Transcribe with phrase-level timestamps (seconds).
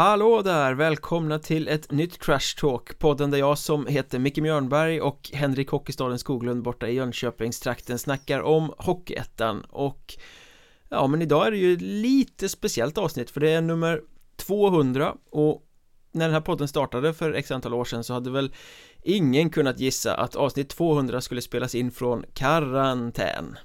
[0.00, 0.74] Hallå där!
[0.74, 2.98] Välkomna till ett nytt Crash Talk.
[2.98, 8.40] Podden där jag som heter Micke Mjörnberg och Henrik Hockeystaden Skoglund borta i Jönköpingstrakten snackar
[8.40, 9.60] om Hockeyettan.
[9.60, 10.16] Och
[10.88, 14.02] Ja men idag är det ju lite speciellt avsnitt för det är nummer
[14.36, 15.62] 200 och
[16.12, 18.54] när den här podden startade för x antal år sedan så hade väl
[19.02, 23.58] ingen kunnat gissa att avsnitt 200 skulle spelas in från karantän.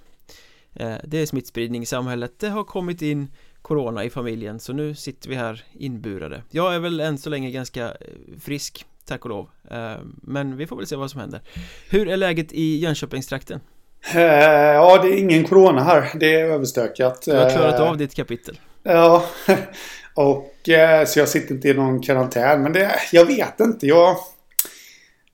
[0.73, 3.31] Eh, det är smittspridning i samhället, det har kommit in
[3.65, 7.51] corona i familjen så nu sitter vi här inburade Jag är väl än så länge
[7.51, 7.97] ganska eh,
[8.41, 11.41] frisk, tack och lov eh, Men vi får väl se vad som händer
[11.89, 13.59] Hur är läget i Jönköpingstrakten?
[14.13, 16.11] Ja, det är ingen corona här.
[16.19, 17.21] Det är överstökat.
[17.21, 19.25] Du har klarat av ditt kapitel Ja,
[20.13, 20.53] och
[21.07, 22.61] så jag sitter inte i någon karantän.
[22.61, 23.87] Men det, jag vet inte.
[23.87, 24.17] Jag,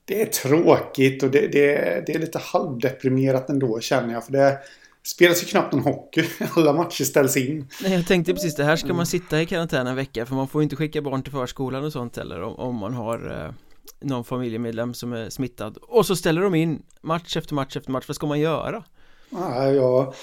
[0.05, 4.25] det är tråkigt och det, det, det är lite halvdeprimerat ändå känner jag.
[4.25, 4.57] För det,
[5.03, 6.25] spelas ju knappt någon hockey.
[6.55, 7.67] Alla matcher ställs in.
[7.83, 10.47] Nej, jag tänkte precis det här ska man sitta i karantän en vecka för man
[10.47, 13.53] får inte skicka barn till förskolan och sånt heller om, om man har eh,
[14.01, 15.77] någon familjemedlem som är smittad.
[15.81, 18.05] Och så ställer de in match efter match efter match.
[18.07, 18.83] Vad ska man göra?
[19.29, 20.13] Nej, jag,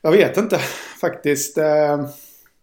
[0.00, 0.58] jag vet inte
[1.00, 1.58] faktiskt.
[1.58, 2.06] Eh...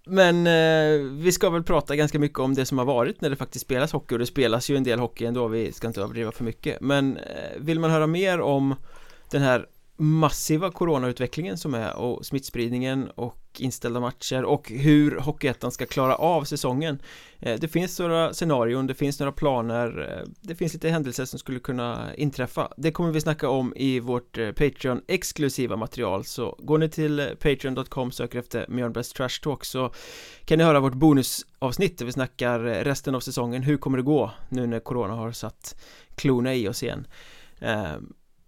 [0.09, 3.35] Men eh, vi ska väl prata ganska mycket om det som har varit när det
[3.35, 6.31] faktiskt spelas hockey och det spelas ju en del hockey ändå, vi ska inte överdriva
[6.31, 7.23] för mycket Men eh,
[7.58, 8.75] vill man höra mer om
[9.31, 9.66] den här
[9.98, 16.44] massiva coronautvecklingen som är och smittspridningen och inställda matcher och hur Hockeyettan ska klara av
[16.44, 17.02] säsongen.
[17.40, 21.40] Eh, det finns några scenarion, det finns några planer eh, Det finns lite händelser som
[21.40, 22.73] skulle kunna inträffa.
[22.78, 27.29] Det kommer vi snacka om i vårt eh, Patreon exklusiva material så går ni till
[27.40, 29.94] Patreon.com söker efter Mjörnbergs Trash Talk så
[30.46, 33.64] kan ni höra vårt bonusavsnitt där vi snackar resten av säsongen.
[33.64, 35.81] Hur kommer det gå nu när Corona har satt
[36.16, 37.08] klorna i oss igen?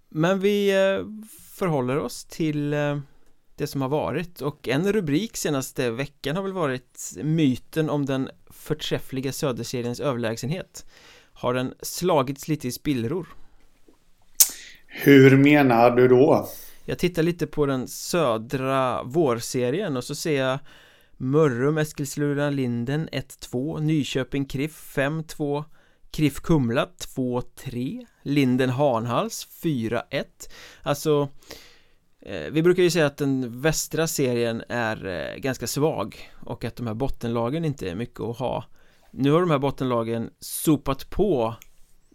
[0.09, 1.05] Men vi eh,
[1.55, 2.99] förhåller oss till eh,
[3.55, 8.29] det som har varit och en rubrik senaste veckan har väl varit myten om den
[8.49, 10.85] förträffliga Söderseriens överlägsenhet
[11.33, 13.27] Har den slagits lite i spillror?
[14.87, 16.49] Hur menar du då?
[16.85, 20.59] Jag tittar lite på den södra vårserien och så ser jag
[21.17, 25.63] Mörrum, Eskilstuna, Linden 1-2 Nyköping, Kriff 5-2
[26.11, 30.23] Kriff Kumla 2-3 Linden Hanhals 4-1
[30.83, 31.29] Alltså
[32.21, 36.75] eh, Vi brukar ju säga att den västra serien är eh, ganska svag och att
[36.75, 38.63] de här bottenlagen inte är mycket att ha.
[39.11, 41.55] Nu har de här bottenlagen sopat på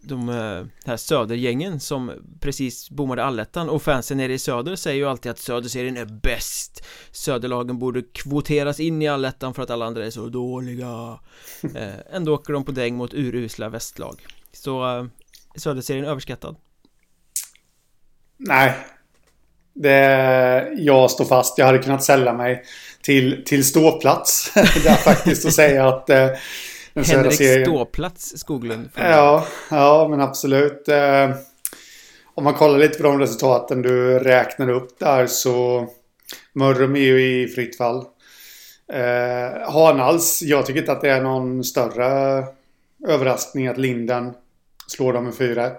[0.07, 5.09] de eh, här södergängen som precis bommade allettan och fansen nere i söder säger ju
[5.09, 6.85] alltid att söderserien är bäst.
[7.11, 11.19] Söderlagen borde kvoteras in i allettan för att alla andra är så dåliga.
[12.11, 14.25] Ändå åker de på däng mot urusla västlag.
[14.51, 15.07] Så
[15.57, 16.55] söderserien överskattad?
[18.37, 18.73] Nej.
[19.73, 22.63] Det, Jag står fast, jag hade kunnat sälja mig
[23.01, 24.51] till, till ståplats.
[24.55, 26.29] Där faktiskt och säga att eh,
[26.95, 27.65] Henrik serien...
[27.65, 30.87] ståplats Skoglund Ja, ja men absolut.
[30.87, 31.29] Eh,
[32.33, 35.87] Om man kollar lite på de resultaten du räknar upp där så
[36.53, 38.05] Mörrum är ju i fritt fall.
[38.93, 42.43] Eh, Hanals, jag tycker inte att det är någon större
[43.07, 44.33] överraskning att Linden
[44.87, 45.73] slår dem med 4-1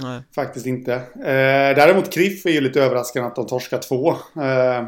[0.00, 0.22] Nej.
[0.34, 0.94] Faktiskt inte.
[0.94, 4.10] Eh, däremot Kriff är ju lite överraskande att de torskar två.
[4.42, 4.84] Eh,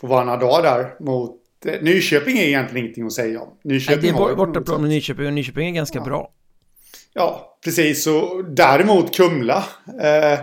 [0.00, 3.48] på varannan dag där mot Eh, Nyköping är egentligen ingenting att säga om.
[3.62, 6.04] Nyköping Nej, det är bortaplan med Nyköping och Nyköping är ganska ja.
[6.04, 6.32] bra.
[7.12, 8.06] Ja, precis.
[8.06, 9.64] Och däremot Kumla
[10.00, 10.38] eh,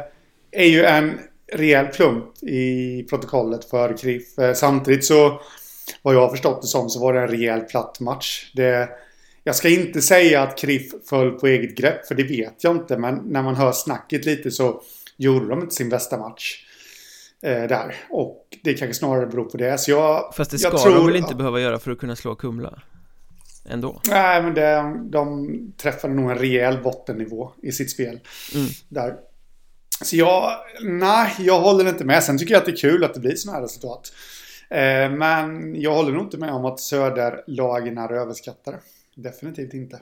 [0.52, 1.20] är ju en
[1.54, 4.40] rejäl plump i protokollet för KRIF.
[4.40, 5.42] Eh, samtidigt så,
[6.02, 8.52] vad jag har förstått det som, så var det en rejäl platt match.
[8.56, 8.90] Det,
[9.48, 12.98] jag ska inte säga att KRIF föll på eget grepp, för det vet jag inte.
[12.98, 14.82] Men när man hör snacket lite så
[15.18, 16.66] gjorde de inte sin bästa match
[17.42, 17.96] eh, där.
[18.10, 19.78] Och det kanske snarare beror på det.
[19.78, 22.36] Så jag, Fast det ska tror, de väl inte behöva göra för att kunna slå
[22.36, 22.82] Kumla?
[23.66, 24.02] Ändå?
[24.08, 28.20] Nej, men det, de träffade nog en rejäl bottennivå i sitt spel.
[28.56, 28.68] Mm.
[28.90, 29.16] Där.
[30.02, 32.24] Så jag, nej, jag håller inte med.
[32.24, 34.12] Sen tycker jag att det är kul att det blir sådana här resultat.
[34.70, 38.78] Eh, men jag håller nog inte med om att söderlagen är överskattade.
[39.16, 40.02] Definitivt inte.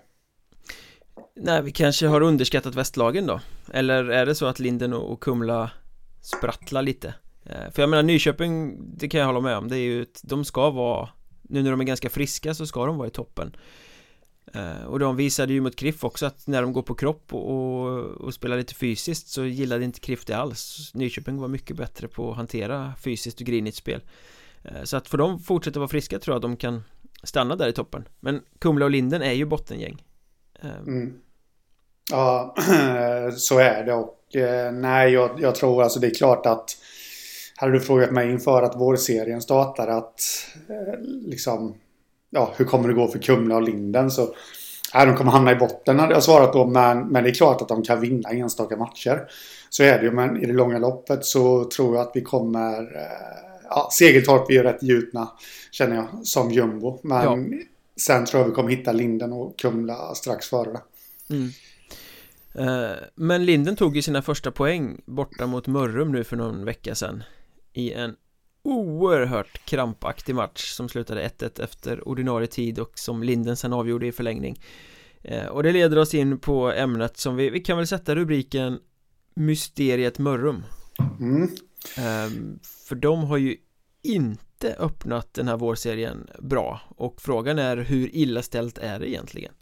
[1.36, 3.42] Nej, vi kanske har underskattat västlagen då?
[3.74, 5.71] Eller är det så att Linden och Kumla
[6.21, 7.13] sprattlar lite?
[7.45, 10.45] Eh, för jag menar Nyköping, det kan jag hålla med om, det är ju, de
[10.45, 11.10] ska vara
[11.42, 13.56] Nu när de är ganska friska så ska de vara i toppen
[14.54, 18.00] eh, Och de visade ju mot Kriff också att när de går på kropp och,
[18.00, 22.31] och, spelar lite fysiskt så gillade inte Kriff det alls Nyköping var mycket bättre på
[22.31, 24.01] att hantera fysiskt och grinigt spel
[24.63, 26.83] eh, Så att för dem fortsätta vara friska tror jag att de kan
[27.23, 30.03] stanna där i toppen Men Kumla och Linden är ju bottengäng
[30.61, 30.87] ehm.
[30.87, 31.13] mm.
[32.11, 32.55] Ja,
[33.37, 36.77] så är det och eh, nej, jag, jag tror alltså det är klart att
[37.55, 40.21] hade du frågat mig inför att vårserien startar att
[40.69, 41.75] eh, liksom
[42.29, 44.11] ja, hur kommer det gå för Kumla och Linden?
[44.11, 44.35] Så
[44.93, 46.65] Nej, de kommer hamna i botten hade jag svarat då.
[46.65, 49.27] Men, men det är klart att de kan vinna enstaka matcher.
[49.69, 50.11] Så är det ju.
[50.11, 52.81] Men i det långa loppet så tror jag att vi kommer...
[52.81, 55.31] Eh, Ja, Segeltorp är ju rätt gjutna,
[55.71, 57.00] känner jag, som jumbo.
[57.04, 57.60] Men ja.
[58.01, 60.81] sen tror jag vi kommer hitta Linden och Kumla strax före det.
[61.30, 61.50] Mm.
[62.56, 66.95] Eh, men Linden tog ju sina första poäng borta mot Mörrum nu för någon vecka
[66.95, 67.24] sedan
[67.74, 68.15] I en
[68.63, 74.12] oerhört krampaktig match som slutade 1-1 efter ordinarie tid och som Linden sen avgjorde i
[74.12, 74.62] förlängning
[75.21, 78.80] eh, Och det leder oss in på ämnet som vi, vi kan väl sätta rubriken
[79.36, 80.63] Mysteriet Mörrum
[81.19, 81.50] mm.
[81.98, 82.59] Ehm,
[82.94, 83.56] för de har ju
[84.04, 89.54] inte öppnat den här vårserien bra och frågan är hur illa ställt är det egentligen?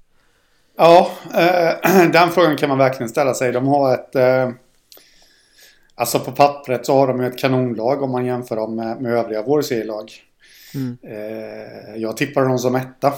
[0.77, 3.51] Ja, eh, den frågan kan man verkligen ställa sig.
[3.51, 4.49] De har ett eh,
[5.95, 9.13] Alltså på pappret så har de ju ett kanonlag om man jämför dem med, med
[9.13, 10.11] övriga vårserielag.
[10.75, 10.97] Mm.
[11.03, 13.13] Eh, jag tippade dem som etta.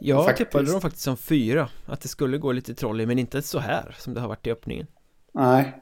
[0.00, 0.50] Jag faktiskt.
[0.50, 1.68] tippade dem faktiskt som fyra.
[1.86, 4.46] Att det skulle gå lite troll i, men inte så här som det har varit
[4.46, 4.86] i öppningen.
[5.34, 5.72] Nej,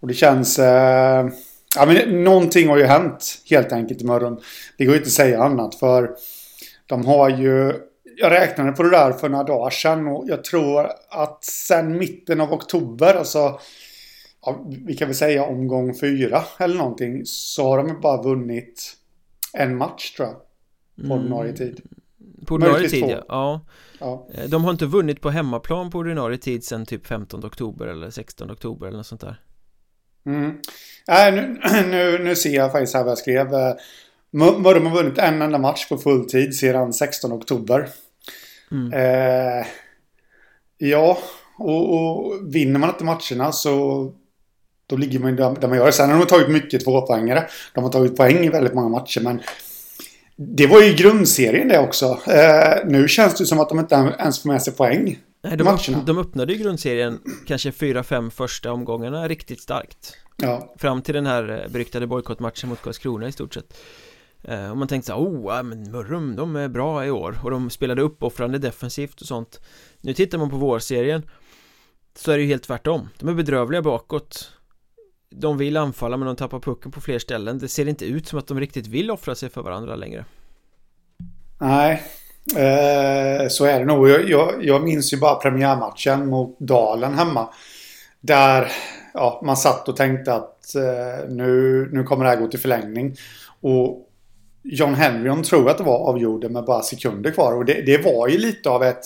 [0.00, 0.58] och det känns...
[0.58, 1.28] Eh,
[1.76, 4.40] ja, men någonting har ju hänt helt enkelt i Mörrum.
[4.78, 6.10] Det går ju inte att säga annat för
[6.86, 7.72] de har ju...
[8.16, 12.40] Jag räknade på det där för några dagar sedan och jag tror att sen mitten
[12.40, 13.60] av oktober, alltså
[14.46, 18.96] ja, vi kan väl säga omgång fyra eller någonting, så har de bara vunnit
[19.52, 20.36] en match tror jag.
[21.08, 21.18] På mm.
[21.18, 21.80] ordinarie tid.
[22.46, 23.24] På ordinarie tid ja.
[23.28, 23.60] ja.
[23.98, 24.26] ja.
[24.34, 28.10] Eh, de har inte vunnit på hemmaplan på ordinarie tid sen typ 15 oktober eller
[28.10, 29.40] 16 oktober eller något sånt där.
[30.26, 30.58] Mm.
[31.08, 31.60] Äh, nu,
[31.90, 33.54] nu, nu ser jag faktiskt här vad jag skrev.
[33.54, 33.74] Eh,
[34.30, 37.88] Mörrum har vunnit en enda match på full tid sedan 16 oktober.
[38.70, 38.92] Mm.
[38.92, 39.66] Eh,
[40.78, 41.18] ja,
[41.58, 44.12] och, och vinner man inte matcherna så
[44.86, 45.90] då ligger man där, där man gör.
[45.90, 47.44] Sen har de tagit mycket tvåpoängare.
[47.74, 49.20] De har tagit poäng i väldigt många matcher.
[49.20, 49.42] Men
[50.36, 52.18] det var ju grundserien det också.
[52.26, 55.18] Eh, nu känns det som att de inte ens får med sig poäng.
[55.44, 56.04] Nej, de, matcherna.
[56.06, 60.16] de öppnade ju grundserien kanske 4-5 första omgångarna riktigt starkt.
[60.36, 60.74] Ja.
[60.78, 63.76] Fram till den här eh, beryktade bojkottmatchen mot Karlskrona i stort sett.
[64.42, 67.38] Eh, och man tänkte så här, oh, men Mörrum, de är bra i år.
[67.42, 69.60] Och de spelade uppoffrande defensivt och sånt.
[70.00, 71.22] Nu tittar man på vårserien
[72.16, 73.08] så är det ju helt tvärtom.
[73.18, 74.50] De är bedrövliga bakåt
[75.36, 78.38] de vill anfalla men de tappar pucken på fler ställen Det ser inte ut som
[78.38, 80.24] att de riktigt vill offra sig för varandra längre
[81.58, 82.02] Nej
[82.56, 87.48] eh, Så är det nog jag, jag, jag, minns ju bara premiärmatchen mot Dalen hemma
[88.20, 88.72] Där
[89.14, 93.16] ja, man satt och tänkte att eh, nu, nu kommer det här gå till förlängning
[93.60, 94.08] Och
[94.62, 98.28] John Henryon tror att det var avgjorde med bara sekunder kvar och det, det var
[98.28, 99.04] ju lite av ett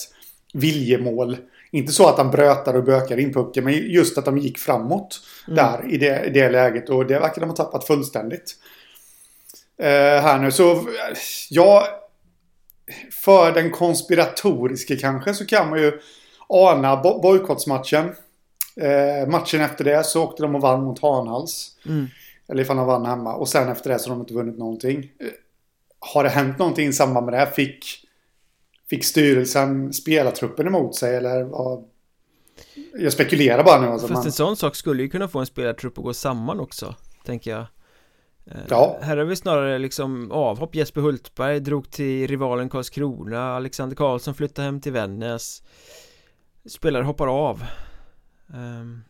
[0.53, 1.37] viljemål
[1.71, 5.21] inte så att han brötade och bökade in pucken, men just att de gick framåt
[5.47, 5.55] mm.
[5.55, 6.89] där i det, i det läget.
[6.89, 8.55] Och det verkar de ha tappat fullständigt.
[9.81, 9.85] Uh,
[10.21, 10.87] här nu så,
[11.49, 11.87] ja,
[13.23, 15.99] för den konspiratoriska kanske så kan man ju
[16.47, 18.05] ana bo bojkottsmatchen.
[18.81, 21.77] Uh, matchen efter det så åkte de och vann mot Hanhals.
[21.85, 22.07] Mm.
[22.47, 23.35] Eller ifall de vann hemma.
[23.35, 24.97] Och sen efter det så har de inte vunnit någonting.
[24.97, 25.29] Uh,
[25.99, 27.47] har det hänt någonting i samband med det?
[27.55, 28.05] Fick
[28.89, 31.83] Fick styrelsen spelartruppen emot sig eller vad?
[32.93, 34.25] Jag spekulerar bara nu alltså, Fast man...
[34.25, 37.59] en sån sak skulle ju kunna få en spelartrupp att gå samman också Tänker jag
[37.59, 37.67] eh,
[38.69, 38.99] Ja.
[39.01, 40.75] Här har vi snarare liksom avhopp.
[40.75, 43.55] Jesper Hultberg drog till rivalen Karlskrona.
[43.55, 45.63] Alexander Karlsson flyttade hem till Vännäs.
[46.65, 47.63] Spelare hoppar av.
[48.53, 49.03] Um,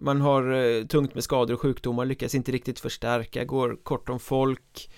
[0.00, 4.20] Man har uh, tungt med skador och sjukdomar Lyckas inte riktigt förstärka Går kort om
[4.20, 4.90] folk.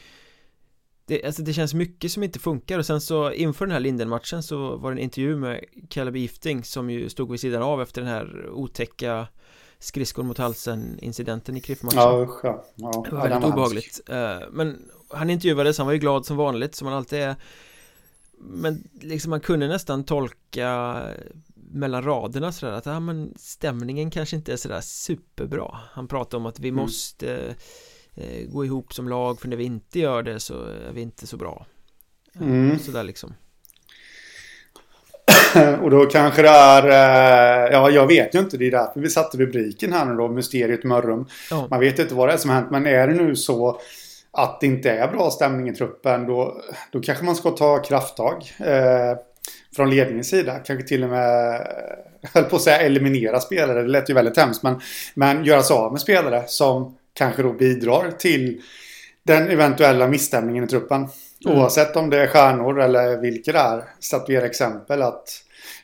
[1.06, 2.78] Det, alltså det känns mycket som inte funkar.
[2.78, 6.64] Och sen så inför den här Linden-matchen så var det en intervju med Kalle Gifting
[6.64, 9.28] som ju stod vid sidan av efter den här otäcka
[9.84, 12.64] skridskon mot halsen incidenten i kriffmatchen Ja, usch ja.
[12.74, 14.00] ja Det var väldigt obehagligt.
[14.10, 17.36] Uh, Men han intervjuades, han var ju glad som vanligt som han alltid är.
[18.38, 21.00] Men liksom man kunde nästan tolka
[21.54, 25.78] mellan raderna sådär att ja, men stämningen kanske inte är sådär superbra.
[25.92, 26.82] Han pratade om att vi mm.
[26.82, 27.54] måste
[28.14, 31.26] eh, gå ihop som lag för när vi inte gör det så är vi inte
[31.26, 31.66] så bra.
[32.40, 32.78] Mm.
[32.78, 33.34] sådär liksom
[35.82, 39.10] och då kanske det är, eh, ja jag vet ju inte, det är därför vi
[39.10, 41.26] satte rubriken här nu då, Mysteriet Mörrum.
[41.50, 41.66] Ja.
[41.70, 43.80] Man vet inte vad det är som har hänt, men är det nu så
[44.32, 46.60] att det inte är bra stämning i truppen, då,
[46.92, 48.52] då kanske man ska ta krafttag.
[48.58, 49.18] Eh,
[49.76, 50.58] från ledningens sida.
[50.58, 51.60] Kanske till och med, eh,
[52.34, 54.80] höll på att säga eliminera spelare, det lät ju väldigt hemskt, men,
[55.14, 58.60] men göra sig av med spelare som kanske då bidrar till
[59.22, 61.08] den eventuella misstämningen i truppen.
[61.46, 61.58] Mm.
[61.58, 63.84] Oavsett om det är stjärnor eller vilka det är.
[64.00, 65.28] Statuera exempel att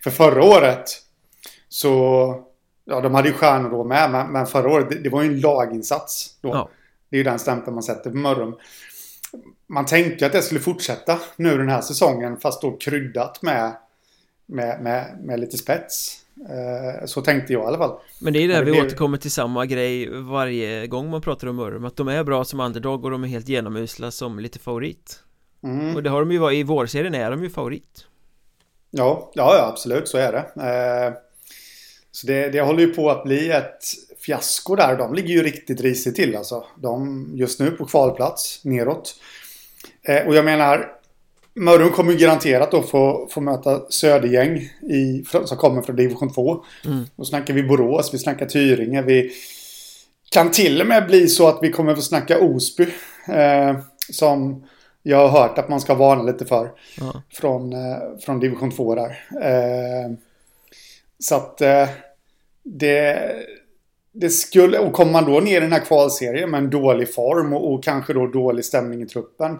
[0.02, 0.84] för förra året
[1.68, 2.46] så
[2.90, 5.28] Ja, de hade ju stjärnor då med, men, men förra året, det, det, var ju
[5.28, 6.48] en laginsats då.
[6.48, 6.68] Ja.
[7.10, 8.56] Det är ju den stämpeln man sätter på Mörrum.
[9.66, 13.72] man tänkte att det skulle fortsätta nu den här säsongen fast då kryddat med,
[14.46, 16.16] med, med, med lite spets.
[16.48, 17.98] Eh, så tänkte jag i alla fall.
[18.20, 18.84] Men det är där vi blev...
[18.84, 22.60] återkommer till samma grej varje gång man pratar om Mörrum Att de är bra som
[22.60, 25.22] underdog och de är helt genomusla som lite favorit
[25.64, 25.96] mm.
[25.96, 28.06] Och det har de ju varit, i vårserien är de ju favorit
[28.90, 31.14] Ja, ja, absolut så är det eh,
[32.10, 33.84] Så det, det håller ju på att bli ett
[34.26, 39.14] fiasko där De ligger ju riktigt risigt till alltså De just nu på kvalplats neråt
[40.08, 41.00] eh, Och jag menar
[41.54, 44.58] Mörrum kommer ju garanterat då få, få möta Södergäng
[44.90, 46.64] i, som kommer från division 2.
[46.84, 47.04] Mm.
[47.16, 49.32] Då snackar vi Borås, vi snackar Tyringe, vi
[50.30, 52.86] kan till och med bli så att vi kommer få snacka Osby.
[53.28, 53.78] Eh,
[54.10, 54.64] som
[55.02, 56.70] jag har hört att man ska varna lite för.
[57.00, 57.12] Mm.
[57.32, 59.24] Från, eh, från division 2 där.
[59.42, 60.12] Eh,
[61.18, 61.88] så att eh,
[62.62, 63.32] det,
[64.12, 67.52] det skulle, och kommer man då ner i den här kvalserien med en dålig form
[67.52, 69.58] och, och kanske då dålig stämning i truppen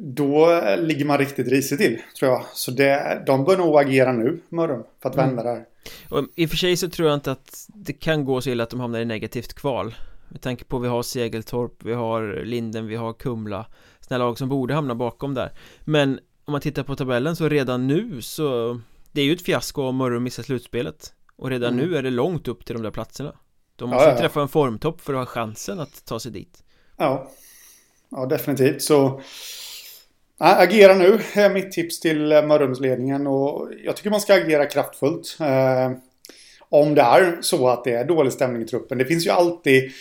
[0.00, 2.44] då ligger man riktigt risigt till, tror jag.
[2.52, 5.26] Så det, de bör nog agera nu, Mörrum, för att mm.
[5.26, 5.64] vända det här.
[6.08, 8.64] Och I och för sig så tror jag inte att det kan gå så illa
[8.64, 9.94] att de hamnar i negativt kval.
[10.28, 13.66] Med tanke på att vi har Segeltorp, vi har Linden, vi har Kumla.
[14.00, 15.52] Sådana lag som borde hamna bakom där.
[15.80, 18.80] Men om man tittar på tabellen så redan nu så
[19.12, 21.12] Det är ju ett fiasko om Mörrum missar slutspelet.
[21.36, 21.86] Och redan mm.
[21.86, 23.34] nu är det långt upp till de där platserna.
[23.76, 26.64] De måste ja, ja, träffa en formtopp för att ha chansen att ta sig dit.
[26.96, 27.30] Ja.
[28.10, 28.82] Ja definitivt.
[28.82, 29.20] Så
[30.38, 33.26] Agera nu är mitt tips till Mörrumsledningen.
[33.26, 35.36] Och jag tycker man ska agera kraftfullt.
[35.40, 35.92] Eh,
[36.68, 38.98] om det är så att det är dålig stämning i truppen.
[38.98, 39.92] Det finns ju alltid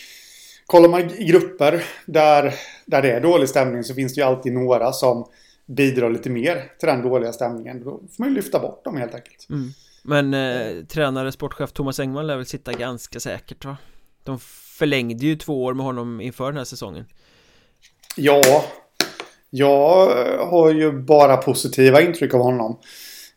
[0.68, 2.56] Kollar man i grupper där,
[2.86, 5.26] där det är dålig stämning så finns det ju alltid några som
[5.66, 7.84] bidrar lite mer till den dåliga stämningen.
[7.84, 9.48] Då får man ju lyfta bort dem helt enkelt.
[9.50, 9.70] Mm.
[10.04, 13.78] Men eh, tränare, sportchef Thomas Engman lär väl sitta ganska säkert va?
[14.24, 14.40] De
[14.78, 17.06] förlängde ju två år med honom inför den här säsongen.
[18.16, 18.66] Ja,
[19.50, 20.08] jag
[20.46, 22.80] har ju bara positiva intryck av honom.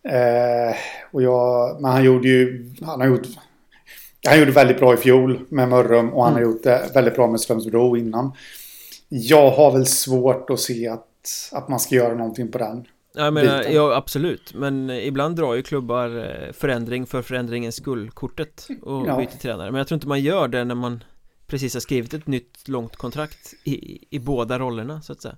[0.03, 0.77] Eh,
[1.13, 3.27] och jag, men han gjorde ju, han har gjort,
[4.29, 6.45] han gjorde väldigt bra i fjol med Mörrum och han mm.
[6.45, 8.33] har gjort det väldigt bra med Strömsbro innan.
[9.09, 11.07] Jag har väl svårt att se att,
[11.53, 12.87] att man ska göra någonting på den.
[13.15, 19.07] Jag menar, ja absolut, men ibland drar ju klubbar eh, förändring för förändringens skull-kortet och
[19.07, 19.17] ja.
[19.17, 19.71] byter tränare.
[19.71, 21.05] Men jag tror inte man gör det när man
[21.47, 25.37] precis har skrivit ett nytt långt kontrakt i, i båda rollerna så att säga.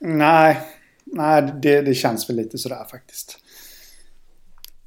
[0.00, 0.60] Nej,
[1.04, 3.38] nej det, det känns väl lite sådär faktiskt.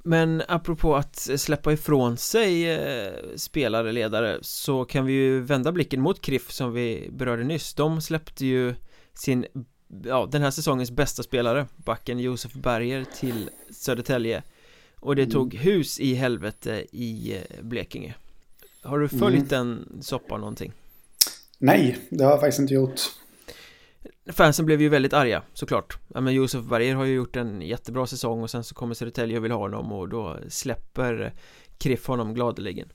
[0.08, 6.02] Men apropå att släppa ifrån sig eh, spelare, ledare så kan vi ju vända blicken
[6.02, 7.74] mot KRIF som vi berörde nyss.
[7.74, 8.76] De släppte ju
[9.14, 9.46] sin,
[10.04, 14.44] ja den här säsongens bästa spelare, backen Josef Berger till Södertälje.
[14.96, 15.66] Och det tog mm.
[15.66, 18.16] hus i helvete i eh, Blekinge.
[18.84, 19.68] Har du följt mm.
[19.88, 20.74] den soppan någonting?
[21.58, 23.02] Nej, det har jag faktiskt inte gjort.
[24.30, 25.98] Fansen blev ju väldigt arga såklart.
[26.08, 29.38] Ja, men Josef Berger har ju gjort en jättebra säsong och sen så kommer Södertälje
[29.38, 31.34] och vill ha honom och då släpper
[31.78, 32.90] Kriff honom gladeligen.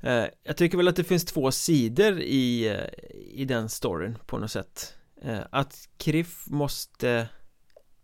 [0.00, 4.38] Eh, jag tycker väl att det finns två sidor i, eh, i den storyn på
[4.38, 4.94] något sätt.
[5.22, 7.28] Eh, att Kriff måste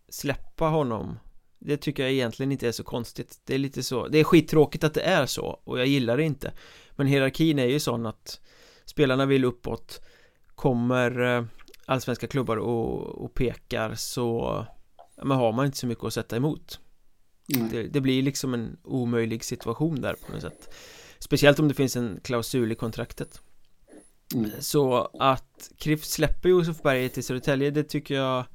[0.09, 1.19] släppa honom
[1.59, 3.39] Det tycker jag egentligen inte är så konstigt.
[3.45, 6.23] Det är lite så, det är skittråkigt att det är så och jag gillar det
[6.23, 6.53] inte.
[6.91, 8.41] Men hierarkin är ju sån att
[8.85, 10.01] Spelarna vill uppåt
[10.55, 11.43] Kommer eh,
[11.85, 14.65] allsvenska klubbar och, och pekar så
[15.23, 16.79] men har man inte så mycket att sätta emot.
[17.47, 20.73] Det, det, blir liksom en omöjlig situation där på något sätt.
[21.19, 23.41] Speciellt om det finns en klausul i kontraktet.
[24.33, 24.51] Mm.
[24.59, 28.45] Så att KRIF släpper Josef Berger till Södertälje det tycker jag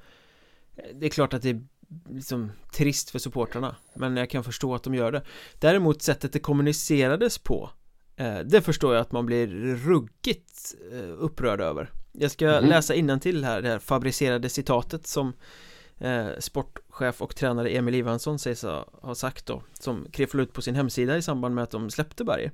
[0.95, 1.63] Det är klart att det är
[2.09, 5.23] liksom trist för supportrarna Men jag kan förstå att de gör det.
[5.59, 7.71] Däremot sättet det kommunicerades på
[8.17, 12.71] eh, Det förstår jag att man blir ruggigt eh, upprörd över jag ska mm.
[12.71, 15.33] läsa till här, det här fabricerade citatet som
[15.99, 20.63] eh, sportchef och tränare Emil Ivansson sägs ha, ha sagt då Som kreflade ut på
[20.63, 22.51] sin hemsida i samband med att de släppte Berge.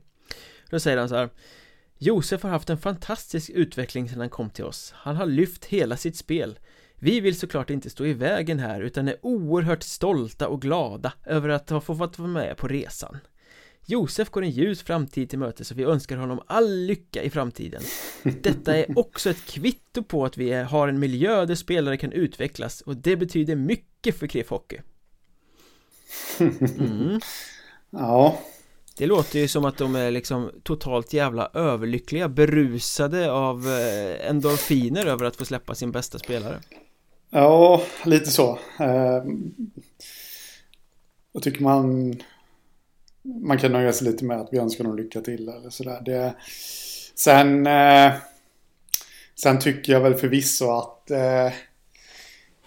[0.71, 1.29] Då säger han så här
[1.99, 4.93] Josef har haft en fantastisk utveckling sedan han kom till oss.
[4.97, 6.59] Han har lyft hela sitt spel.
[6.95, 11.49] Vi vill såklart inte stå i vägen här utan är oerhört stolta och glada över
[11.49, 13.19] att ha fått vara med på resan
[13.89, 17.83] Josef går en ljus framtid till mötes och vi önskar honom all lycka i framtiden.
[18.43, 22.81] Detta är också ett kvitto på att vi har en miljö där spelare kan utvecklas
[22.81, 24.79] och det betyder mycket för KRIF Hockey.
[26.79, 27.21] Mm.
[27.91, 28.39] Ja.
[28.97, 35.07] Det låter ju som att de är liksom totalt jävla överlyckliga Berusade av eh, endorfiner
[35.07, 36.61] över att få släppa sin bästa spelare.
[37.31, 38.59] Ja, lite så.
[41.33, 42.17] Jag tycker man
[43.43, 46.03] man kan nöja sig lite med att vi önskar dem lycka till eller sådär.
[46.05, 46.35] Det,
[47.15, 48.13] sen, eh,
[49.43, 51.11] Sen tycker jag väl förvisso att...
[51.11, 51.53] Eh,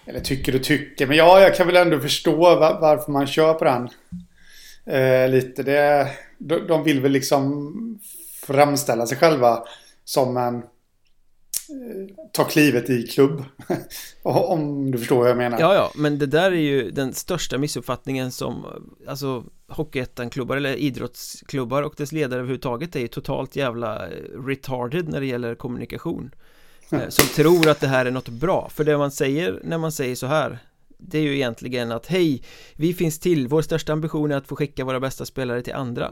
[0.05, 3.53] eller tycker och tycker, men ja, jag kan väl ändå förstå var, varför man kör
[3.53, 3.89] på den.
[4.85, 6.07] Eh, lite det...
[6.37, 7.73] De, de vill väl liksom
[8.43, 9.63] framställa sig själva
[10.03, 10.63] som en
[12.31, 13.43] ta klivet i klubb.
[14.23, 15.59] Om du förstår vad jag menar.
[15.59, 18.65] Ja, ja, men det där är ju den största missuppfattningen som
[19.07, 24.07] Alltså Hockeyettan-klubbar eller idrottsklubbar och dess ledare överhuvudtaget är ju totalt jävla
[24.45, 26.31] retarded när det gäller kommunikation
[26.91, 29.91] eh, Som tror att det här är något bra För det man säger när man
[29.91, 30.59] säger så här
[30.97, 32.43] Det är ju egentligen att hej
[32.75, 36.11] Vi finns till, vår största ambition är att få skicka våra bästa spelare till andra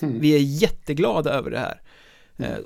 [0.00, 0.20] hmm.
[0.20, 1.80] Vi är jätteglada över det här
[2.38, 2.64] mm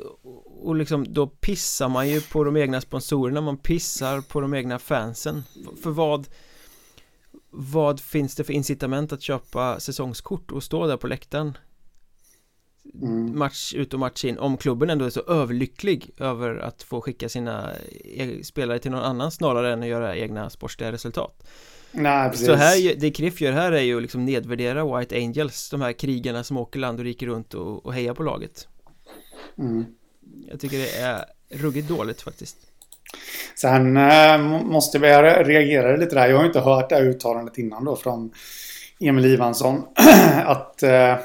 [0.62, 4.79] och liksom då pissar man ju på de egna sponsorerna, man pissar på de egna
[4.79, 5.43] fansen
[5.83, 6.29] För vad
[7.50, 11.59] Vad finns det för incitament att köpa säsongskort och stå där på läktaren?
[13.03, 13.39] Mm.
[13.39, 17.29] Match ut och match in Om klubben ändå är så överlycklig över att få skicka
[17.29, 17.71] sina
[18.05, 21.47] e-, spelare till någon annan snarare än att göra egna sportsliga resultat
[21.93, 22.47] Nej, precis.
[22.47, 26.45] Så här, det Kriff gör här är ju liksom nedvärdera White Angels De här krigarna
[26.45, 28.69] som åker land och riker runt och, och hejar på laget
[29.59, 29.87] mm.
[30.50, 32.57] Jag tycker det är ruggigt dåligt faktiskt.
[33.57, 36.29] Sen äh, måste vi reagera lite där.
[36.29, 38.33] Jag har inte hört det här uttalandet innan då från
[39.00, 39.83] Emil Ivansson.
[40.45, 41.17] att äh,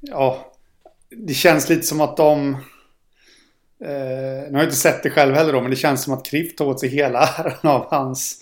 [0.00, 0.52] ja,
[1.10, 2.56] det känns lite som att de...
[3.84, 6.24] Eh, nu har jag inte sett det själv heller då, men det känns som att
[6.24, 8.38] Kriff tog åt sig hela äran av hans...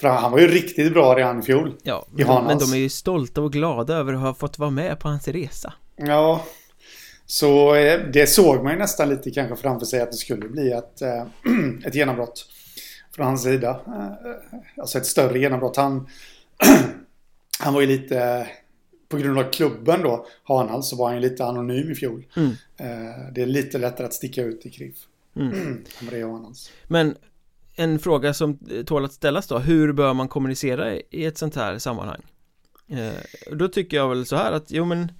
[0.00, 1.74] För han var ju riktigt bra redan i fjol.
[1.82, 5.00] Ja, men, men de är ju stolta och glada över att ha fått vara med
[5.00, 5.72] på hans resa.
[5.96, 6.44] Ja,
[7.26, 10.72] så eh, det såg man ju nästan lite kanske framför sig att det skulle bli
[10.72, 11.26] ett, eh,
[11.84, 12.48] ett genombrott
[13.12, 13.80] från hans sida.
[13.86, 15.76] Eh, alltså ett större genombrott.
[15.76, 16.08] Han,
[17.60, 18.48] han var ju lite,
[19.08, 22.26] på grund av klubben då, Hanhall, så var han ju lite anonym i fjol.
[22.36, 22.50] Mm.
[23.32, 24.96] Det är lite lättare att sticka ut i KRIF.
[25.36, 25.84] Mm.
[26.00, 26.06] Än
[26.86, 27.16] Men
[27.74, 31.78] en fråga som tål att ställas då, hur bör man kommunicera i ett sånt här
[31.78, 32.22] sammanhang?
[33.52, 35.12] Då tycker jag väl så här att, jo men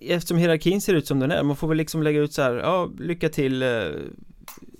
[0.00, 2.54] eftersom hierarkin ser ut som den är, man får väl liksom lägga ut så här,
[2.54, 3.84] ja, lycka till, eh,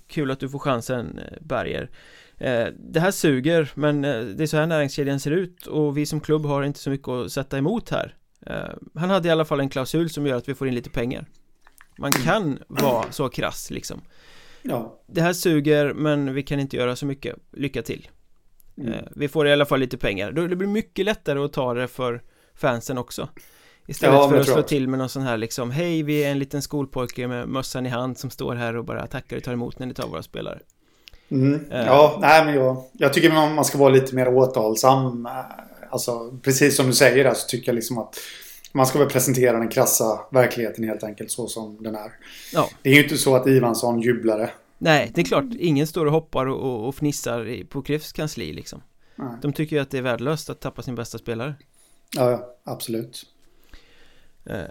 [0.07, 1.91] kul att du får chansen, eh, Berger.
[2.37, 6.21] Eh, det här suger, men det är så här näringskedjan ser ut och vi som
[6.21, 8.15] klubb har inte så mycket att sätta emot här.
[8.95, 11.27] Han hade i alla fall en klausul som gör att vi får in lite pengar.
[11.99, 14.01] Man kan vara så krass liksom.
[14.63, 15.01] Ja.
[15.07, 17.37] Det här suger, men vi kan inte göra så mycket.
[17.53, 18.09] Lycka till.
[18.77, 19.05] Mm.
[19.17, 20.33] Vi får i alla fall lite pengar.
[20.33, 22.23] Det blir mycket lättare att ta det för
[22.55, 23.29] fansen också.
[23.91, 26.39] Istället ja, för att slå till med någon sån här liksom Hej, vi är en
[26.39, 29.79] liten skolpojke med mössan i hand som står här och bara tackar och tar emot
[29.79, 30.59] när ni tar våra spelare
[31.29, 31.55] mm.
[31.55, 31.87] uh.
[31.87, 35.29] Ja, nej men jag, jag tycker man ska vara lite mer återhållsam
[35.91, 38.17] Alltså, precis som du säger där så tycker jag liksom att
[38.73, 42.13] man ska väl presentera den krassa verkligheten helt enkelt så som den är.
[42.53, 42.69] Ja.
[42.83, 44.51] Det är ju inte så att Ivansson jublade.
[44.79, 45.45] Nej, det är klart.
[45.59, 48.83] Ingen står och hoppar och, och fnissar på Krifs kansli liksom.
[49.17, 49.29] Nej.
[49.43, 51.55] De tycker ju att det är värdelöst att tappa sin bästa spelare.
[52.17, 53.27] Ja, absolut.
[54.49, 54.65] Eh,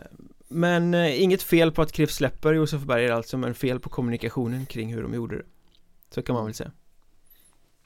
[0.47, 4.65] men eh, inget fel på att Kriff släpper Josef Berger alltså men fel på kommunikationen
[4.65, 5.43] kring hur de gjorde det
[6.09, 6.71] Så kan man väl säga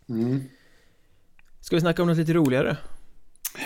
[0.09, 0.43] mm.
[1.59, 2.77] Ska vi snacka om något lite roligare?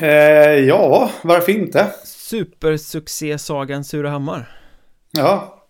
[0.01, 1.93] Eh, ja, varför inte?
[2.05, 4.61] Supersuccé-sagan Surahammar
[5.11, 5.65] Ja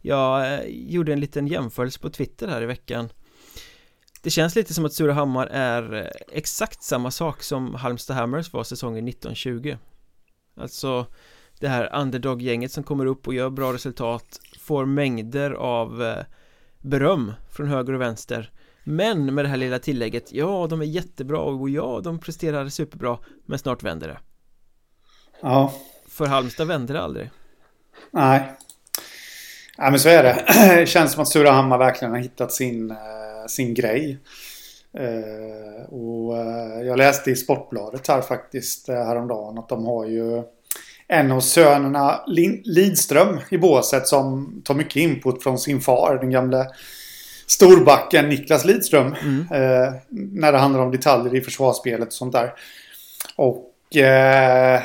[0.00, 3.08] Jag eh, gjorde en liten jämförelse på Twitter här i veckan
[4.22, 9.08] Det känns lite som att Surahammar är exakt samma sak som Halmstad Hammers var säsongen
[9.08, 9.76] 1920
[10.56, 11.06] Alltså
[11.60, 16.24] det här underdog-gänget som kommer upp och gör bra resultat får mängder av eh,
[16.78, 18.50] beröm från höger och vänster.
[18.84, 23.18] Men med det här lilla tillägget ja de är jättebra och ja de presterar superbra
[23.46, 24.18] men snart vänder det.
[25.40, 25.72] Ja.
[26.08, 27.30] För Halmstad vänder det aldrig.
[28.10, 28.52] Nej.
[29.78, 30.44] Nej men så är det.
[30.76, 32.96] Det känns som att Surahammar verkligen har hittat sin, uh,
[33.48, 34.18] sin grej.
[35.00, 36.36] Uh, och
[36.86, 40.42] jag läste i Sportbladet här faktiskt häromdagen att de har ju
[41.08, 42.20] en av sönerna
[42.64, 46.66] Lidström i båset som tar mycket input från sin far, den gamle
[47.46, 49.14] storbacken Niklas Lidström.
[49.22, 49.40] Mm.
[49.40, 52.52] Eh, när det handlar om detaljer i försvarsspelet och sånt där.
[53.36, 53.96] Och...
[53.96, 54.82] Eh,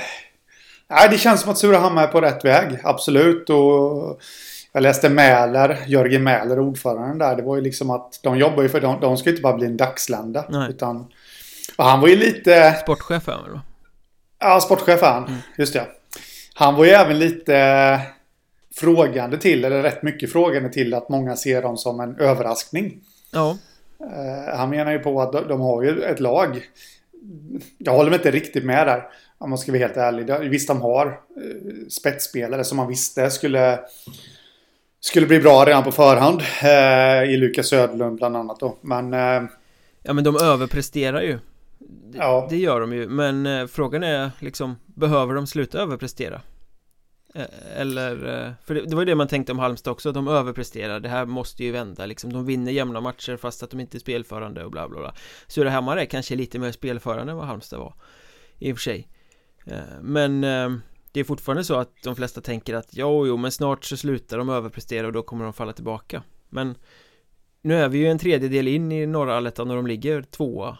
[1.11, 3.49] det känns som att Surahammar är på rätt väg, absolut.
[3.49, 4.21] Och
[4.71, 7.35] jag läste Mäler, Jörgen Mäler, ordföranden där.
[7.35, 8.81] Det var ju liksom att de jobbar ju för...
[8.81, 10.45] De, de ska inte bara bli en dagslända.
[10.49, 10.69] Nej.
[10.69, 11.07] Utan...
[11.77, 12.73] Och han var ju lite...
[12.81, 13.61] Sportchef är han då?
[14.39, 15.25] Ja, sportchef är han.
[15.25, 15.39] Mm.
[15.57, 15.85] Just det.
[16.59, 17.99] Han var ju även lite eh,
[18.75, 22.99] frågande till, eller rätt mycket frågande till att många ser dem som en överraskning.
[23.31, 23.57] Ja.
[23.99, 26.61] Eh, han menar ju på att de har ju ett lag.
[27.77, 29.03] Jag håller mig inte riktigt med där.
[29.37, 30.49] Om man ska vara helt ärlig.
[30.49, 33.79] Visst, de har eh, spetsspelare som man visste skulle
[34.99, 36.41] skulle bli bra redan på förhand.
[37.29, 38.77] I Lukas Söderlund bland annat då.
[38.81, 39.13] Men...
[40.03, 41.39] Ja men de överpresterar ju.
[42.13, 42.47] Ja.
[42.49, 46.41] Det gör de ju, men eh, frågan är liksom Behöver de sluta överprestera?
[47.35, 50.27] Eh, eller, eh, för det, det var ju det man tänkte om Halmstad också, de
[50.27, 52.33] överpresterar, det här måste ju vända liksom.
[52.33, 55.13] De vinner jämna matcher fast att de inte är spelförande och bla bla bla.
[55.47, 57.93] Surahammar är kanske lite mer spelförande än vad Halmstad var
[58.57, 59.07] I och för sig.
[60.01, 60.41] Men
[61.11, 64.37] det är fortfarande så att de flesta tänker att jo, jo, men snart så slutar
[64.37, 66.23] de överprestera och då kommer de falla tillbaka.
[66.49, 66.75] Men
[67.61, 70.77] nu är vi ju en tredjedel in i norra allettan och de ligger tvåa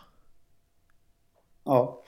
[1.70, 2.02] Ja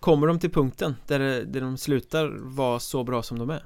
[0.00, 3.64] Kommer de till punkten där, där de slutar vara så bra som de är?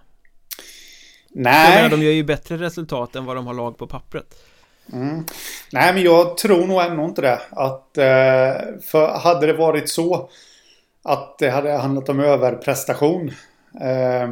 [1.31, 4.35] Nej menar, de gör ju bättre resultat än vad de har lag på pappret
[4.93, 5.25] mm.
[5.73, 10.31] Nej men jag tror nog ändå inte det att eh, För hade det varit så
[11.03, 13.29] Att det hade handlat om överprestation
[13.81, 14.31] eh,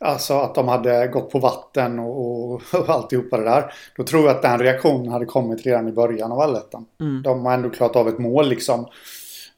[0.00, 3.72] Alltså att de hade gått på vatten och, och, och alltihopa det där.
[3.96, 6.86] Då tror jag att den reaktionen hade kommit redan i början av allettan.
[7.00, 7.22] Mm.
[7.22, 8.86] De har ändå klarat av ett mål liksom.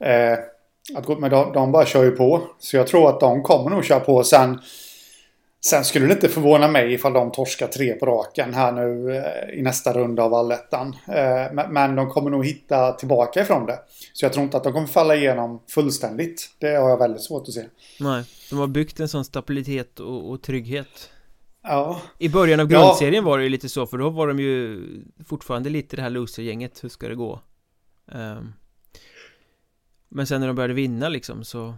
[0.01, 0.39] Eh,
[0.97, 2.41] att men de, de bara kör ju på.
[2.59, 4.25] Så jag tror att de kommer nog köra på.
[4.25, 4.61] Sen,
[5.69, 9.59] sen skulle det inte förvåna mig ifall de torskar tre på raken här nu eh,
[9.59, 10.97] i nästa runda av allettan.
[11.07, 13.79] Eh, men, men, de kommer nog hitta tillbaka ifrån det.
[14.13, 16.51] Så jag tror inte att de kommer falla igenom fullständigt.
[16.59, 17.65] Det har jag väldigt svårt att se.
[18.01, 21.11] Nej, de har byggt en sån stabilitet och, och trygghet.
[21.63, 22.01] Ja.
[22.19, 23.31] I början av grundserien ja.
[23.31, 24.83] var det ju lite så för då var de ju
[25.27, 27.41] fortfarande lite det här losergänget, hur ska det gå?
[28.13, 28.53] Um,
[30.09, 31.75] men sen när de började vinna liksom så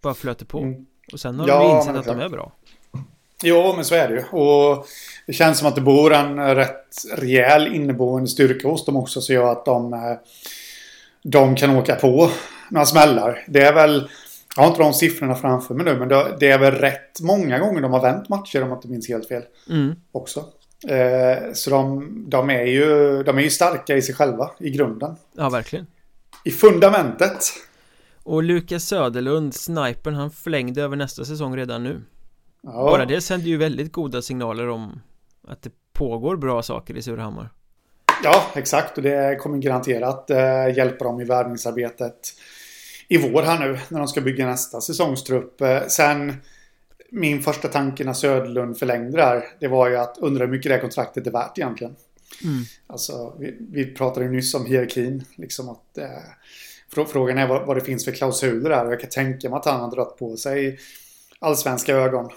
[0.00, 0.86] Bara flöt det på mm.
[1.12, 2.52] Och sen har ja, de insett att de är bra
[3.42, 4.38] Jo, men så är det ju.
[4.38, 4.86] Och
[5.26, 9.20] det känns som att det bor en rätt rejäl inneboende styrka hos dem också.
[9.20, 10.00] Så gör att de, eh,
[11.22, 12.30] de kan åka på
[12.70, 13.44] några smällar.
[13.48, 14.10] Det är väl,
[14.56, 17.80] jag har inte de siffrorna framför mig nu, men det är väl rätt många gånger
[17.80, 19.42] de har vänt matcher om jag inte minns helt fel.
[19.70, 19.94] Mm.
[20.12, 20.44] Också.
[20.88, 25.16] Eh, så de, de, är ju, de är ju starka i sig själva, i grunden.
[25.36, 25.86] Ja, verkligen
[26.44, 27.44] i fundamentet.
[28.28, 32.00] Och Lukas Söderlund, snipern, han förlängde över nästa säsong redan nu.
[32.62, 32.72] Ja.
[32.72, 35.00] Bara det sänder ju väldigt goda signaler om
[35.48, 37.50] att det pågår bra saker i Surahammar.
[38.24, 38.96] Ja, exakt.
[38.96, 42.34] Och det kommer garanterat eh, hjälpa dem i värvningsarbetet
[43.08, 45.60] i vår här nu när de ska bygga nästa säsongstrupp.
[45.60, 46.34] Eh, sen
[47.10, 50.78] min första tanke när Söderlund förlängde där, det var ju att undra hur mycket det
[50.78, 51.96] kontraktet är värt egentligen.
[52.44, 52.64] Mm.
[52.86, 55.24] Alltså, vi, vi pratade ju nyss om hierarkin.
[55.36, 56.08] Liksom att, eh,
[56.88, 58.90] frågan är vad, vad, det finns för klausuler där.
[58.90, 60.78] Jag kan tänka mig att han har dragit på sig
[61.38, 62.30] allsvenska ögon.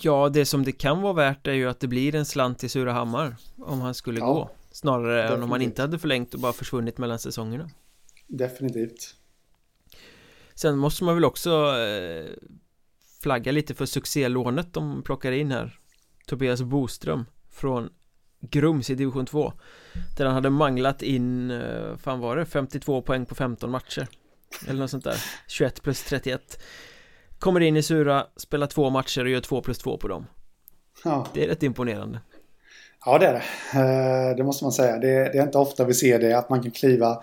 [0.00, 2.70] Ja, det som det kan vara värt är ju att det blir en slant till
[2.70, 4.50] Surahammar om han skulle ja, gå.
[4.72, 5.36] Snarare definitivt.
[5.36, 7.70] än om han inte hade förlängt och bara försvunnit mellan säsongerna.
[8.26, 9.14] Definitivt.
[10.54, 12.30] Sen måste man väl också eh,
[13.22, 15.78] flagga lite för succélånet de plockar in här.
[16.26, 17.90] Tobias Boström från
[18.50, 19.52] Grums i division 2
[20.16, 24.08] Där han hade manglat in, eh, fan var det, 52 poäng på 15 matcher.
[24.68, 25.16] Eller något sånt där.
[25.48, 26.58] 21 plus 31
[27.38, 30.26] Kommer in i Sura, spelar två matcher och gör 2 plus 2 på dem.
[31.04, 31.26] Ja.
[31.34, 32.20] Det är rätt imponerande.
[33.04, 33.42] Ja det är det.
[34.30, 34.98] Eh, Det måste man säga.
[34.98, 37.20] Det är, inte ofta vi ser det att man kan kliva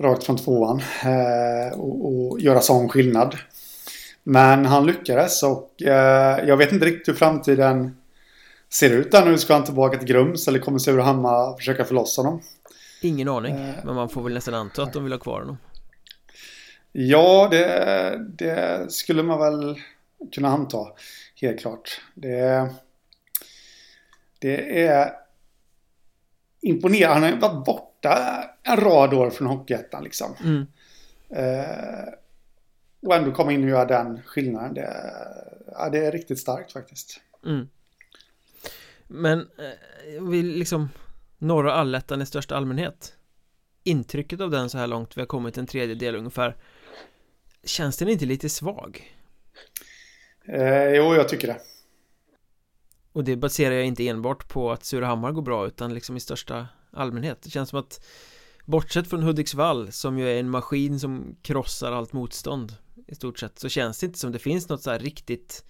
[0.00, 3.36] Rakt från tvåan eh, och, göra sån skillnad.
[4.22, 5.72] Men han lyckades och
[6.46, 7.96] jag vet inte riktigt hur framtiden
[8.70, 9.38] ser ut där nu?
[9.38, 12.40] Ska han tillbaka till Grums eller kommer Surahammar försöka förlossa honom?
[13.02, 15.58] Ingen aning, eh, men man får väl nästan anta att de vill ha kvar honom.
[16.92, 19.80] Ja, det, det skulle man väl
[20.32, 20.86] kunna anta.
[21.40, 22.00] Helt klart.
[22.14, 22.70] Det,
[24.38, 25.12] det är
[26.60, 27.26] imponerande.
[27.26, 30.34] Han har varit borta en rad år från Hockeyettan liksom.
[30.44, 30.66] Mm.
[31.30, 32.08] Eh,
[33.02, 34.74] och ändå komma in och göra den skillnaden.
[34.74, 35.12] Det,
[35.72, 37.20] ja, det är riktigt starkt faktiskt.
[37.46, 37.68] Mm.
[39.08, 40.88] Men eh, vi liksom
[41.38, 43.16] Norra allettan i största allmänhet.
[43.84, 46.56] Intrycket av den så här långt Vi har kommit en tredjedel ungefär.
[47.64, 49.14] Känns den inte lite svag?
[50.44, 51.60] Eh, jo, jag tycker det.
[53.12, 56.68] Och det baserar jag inte enbart på att Surahammar går bra utan liksom i största
[56.92, 57.42] allmänhet.
[57.42, 58.06] Det känns som att
[58.64, 63.58] Bortsett från Hudiksvall som ju är en maskin som krossar allt motstånd I stort sett
[63.58, 65.64] så känns det inte som det finns något så här riktigt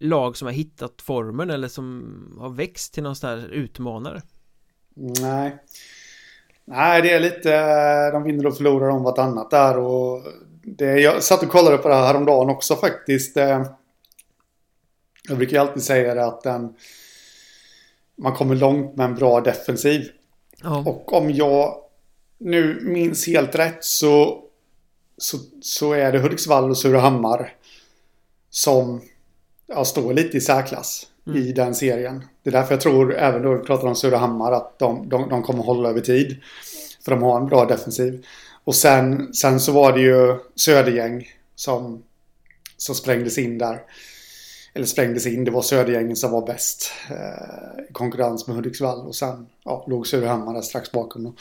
[0.00, 4.22] lag som har hittat formen eller som har växt till någon sån här utmanare?
[4.94, 5.56] Nej.
[6.64, 10.22] Nej, det är lite, de vinner och förlorar om vartannat där och
[10.62, 13.36] det, jag satt och kollade på det här häromdagen också faktiskt.
[13.36, 13.66] Eh,
[15.28, 16.74] jag brukar ju alltid säga det att den,
[18.16, 20.08] man kommer långt med en bra defensiv.
[20.62, 20.84] Ja.
[20.86, 21.76] Och om jag
[22.38, 24.44] nu minns helt rätt så,
[25.16, 27.52] så, så är det Hudiksvall och Surahammar
[28.50, 29.00] som
[29.70, 31.38] ja, står lite i särklass mm.
[31.38, 32.24] i den serien.
[32.42, 35.42] Det är därför jag tror, även då vi pratar om Surahammar, att de, de, de
[35.42, 36.36] kommer hålla över tid.
[37.04, 38.26] För de har en bra defensiv.
[38.64, 42.02] Och sen, sen så var det ju Södergäng som,
[42.76, 43.82] som sprängdes in där.
[44.74, 46.92] Eller sprängdes in, det var Södergängen som var bäst.
[47.10, 49.06] Eh, I konkurrens med Hudiksvall.
[49.06, 51.20] Och sen ja, låg Surahammar där strax bakom.
[51.20, 51.36] Mm.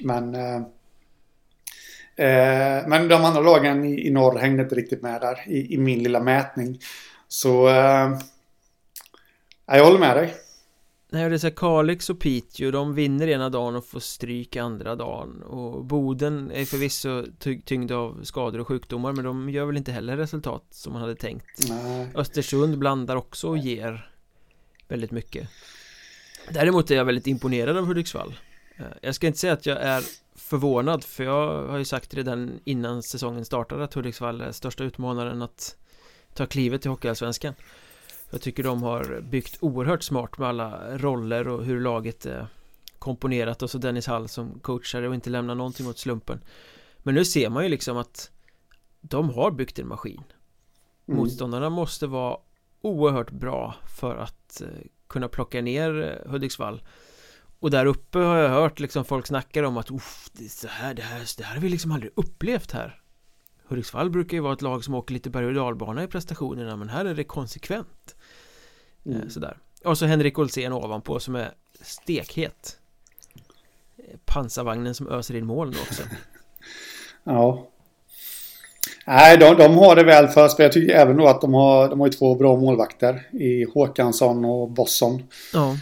[0.00, 0.56] Men, eh,
[2.26, 5.78] eh, men de andra lagen i, i norr hängde inte riktigt med där i, i
[5.78, 6.78] min lilla mätning.
[7.32, 8.18] Så eh,
[9.66, 10.36] jag håller med dig.
[11.12, 14.56] Nej, det är så här, Kalix och Piteå, de vinner ena dagen och får stryk
[14.56, 19.64] andra dagen Och Boden är förvisso ty tyngd av skador och sjukdomar Men de gör
[19.64, 22.08] väl inte heller resultat som man hade tänkt Nej.
[22.14, 24.10] Östersund blandar också och ger
[24.88, 25.48] väldigt mycket
[26.50, 28.34] Däremot är jag väldigt imponerad av Hudiksvall
[28.76, 32.60] eh, Jag ska inte säga att jag är förvånad För jag har ju sagt redan
[32.64, 35.76] innan säsongen startade att Hudiksvall är största utmanaren att
[36.40, 37.54] ta klivet till Hockeyallsvenskan.
[38.30, 42.46] Jag tycker de har byggt oerhört smart med alla roller och hur laget är
[42.98, 46.40] komponerat och så Dennis Hall som coachare och inte lämnar någonting åt slumpen.
[46.98, 48.30] Men nu ser man ju liksom att
[49.00, 50.22] de har byggt en maskin.
[51.08, 51.20] Mm.
[51.20, 52.36] Motståndarna måste vara
[52.80, 54.68] oerhört bra för att eh,
[55.06, 56.82] kunna plocka ner eh, Hudiksvall.
[57.58, 59.86] Och där uppe har jag hört liksom folk snackar om att
[60.32, 62.99] det, här, det, här, det här har vi liksom aldrig upplevt här
[63.70, 66.88] Hudiksvall brukar ju vara ett lag som åker lite berg och dalbana i prestationerna men
[66.88, 68.16] här är det konsekvent
[69.04, 69.30] eh, mm.
[69.30, 72.78] Sådär Och så Henrik Olsén ovanpå som är stekhet
[73.96, 76.02] eh, Pansarvagnen som öser in mål nu också
[77.24, 77.70] Ja
[79.06, 80.64] Nej, de, de har det väl för sig.
[80.64, 84.44] Jag tycker även då att de har, de har ju två bra målvakter i Håkansson
[84.44, 85.22] och Bosson.
[85.52, 85.76] Ja.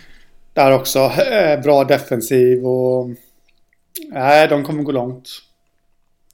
[0.53, 0.99] Där också.
[0.99, 3.11] Eh, bra defensiv och...
[4.09, 5.29] Nej, de kommer gå långt.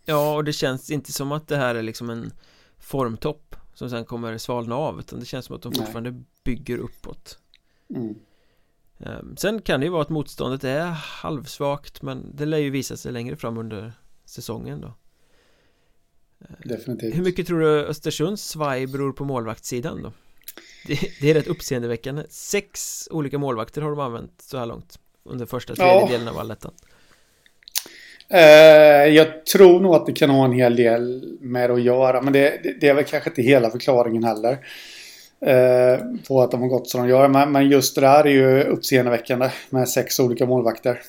[0.05, 2.33] Ja, och det känns inte som att det här är liksom en
[2.79, 6.23] formtopp som sen kommer svalna av utan det känns som att de fortfarande Nej.
[6.45, 7.39] bygger uppåt.
[7.91, 8.15] Mm.
[8.99, 12.97] Um, sen kan det ju vara att motståndet är halvsvagt men det lär ju visa
[12.97, 13.93] sig längre fram under
[14.25, 14.95] säsongen då.
[16.41, 17.15] Ehm, Definitivt.
[17.15, 20.13] Hur mycket tror du Östersunds svaj beror på målvaktssidan då?
[20.87, 22.25] Det, det, är rätt uppseendeväckande.
[22.29, 26.33] Sex olika målvakter har de använt så här långt under första tredjedelen ja.
[26.33, 26.73] av allettan.
[28.29, 32.23] Eh, jag tror nog att det kan ha en hel del med att göra.
[32.23, 34.59] Men det, det, det är väl kanske inte hela förklaringen heller.
[35.41, 37.29] Eh, på att de har gått som de gör.
[37.29, 41.01] Men, men just det där är ju uppseendeväckande med sex olika målvakter.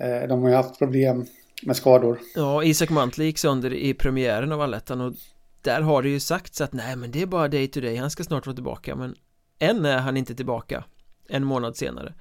[0.00, 1.26] Eh, de har ju haft problem
[1.62, 2.18] med skador.
[2.34, 5.12] Ja, Isak Mantle gick sönder i premiären av allettan och
[5.62, 8.10] där har det ju sagts att nej men det är bara day to day, han
[8.10, 9.14] ska snart vara tillbaka men
[9.58, 10.84] än är han inte tillbaka
[11.28, 12.14] en månad senare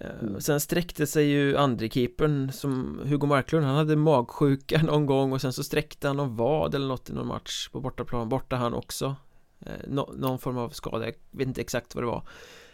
[0.00, 0.40] Mm.
[0.40, 5.52] Sen sträckte sig ju andrekeepern som Hugo Marklund Han hade magsjuka någon gång och sen
[5.52, 9.16] så sträckte han någon vad eller något i någon match på bortaplan Borta han också.
[9.60, 12.22] Eh, no, Någon form av skada, jag vet inte exakt vad det var.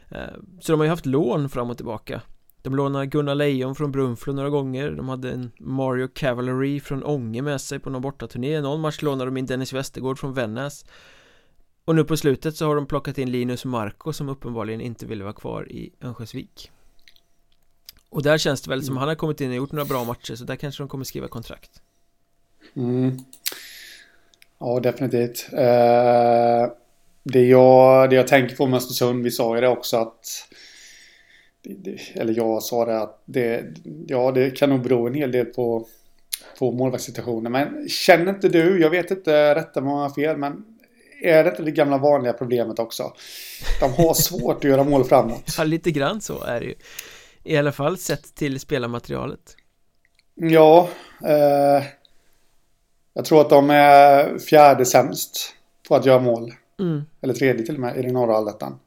[0.09, 2.21] Eh, Så de har ju haft lån fram och tillbaka.
[2.63, 4.91] De lånade Gunnar Lejon från Brunflo några gånger.
[4.91, 8.61] De hade en Mario Cavalry från Ånge med sig på någon bortaturné.
[8.61, 10.85] Någon match lånade de in Dennis Westergård från Vännäs.
[11.85, 15.25] Och nu på slutet så har de plockat in Linus Marco som uppenbarligen inte ville
[15.25, 16.71] vara kvar i Örnsköldsvik
[18.13, 20.35] och där känns det väl som han har kommit in och gjort några bra matcher
[20.35, 21.71] så där kanske de kommer skriva kontrakt.
[22.77, 23.19] Mm.
[24.59, 25.49] Ja, definitivt.
[25.53, 26.73] Eh,
[27.23, 30.49] det, jag, det jag tänker på med Östersund, vi sa ju det också att
[32.15, 33.65] eller jag sa det att det,
[34.07, 35.87] ja, det kan nog bero en hel del på,
[36.59, 37.53] på målvaktssituationen.
[37.53, 40.65] Men känner inte du, jag vet inte, rätta mig om jag har fel, men
[41.23, 43.13] är det inte det gamla vanliga problemet också?
[43.81, 45.55] De har svårt att göra mål framåt.
[45.59, 46.75] Ja, lite grann så är det ju.
[47.45, 49.57] I alla fall sett till spelarmaterialet.
[50.35, 50.89] Ja
[51.25, 51.85] eh,
[53.15, 55.55] Jag tror att de är fjärde sämst
[55.89, 56.55] På att göra mål.
[56.81, 57.03] Mm.
[57.21, 58.79] Eller tredje till och med i den norra allettan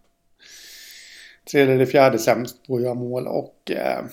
[1.52, 4.04] Tredje eller fjärde sämst på att göra mål och eh,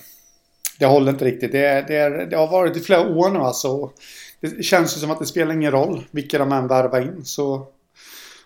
[0.79, 1.51] Det håller inte riktigt.
[1.51, 3.91] Det, det, det har varit i flera år nu alltså.
[4.39, 7.67] Det känns ju som att det spelar ingen roll vilka de än värvar in så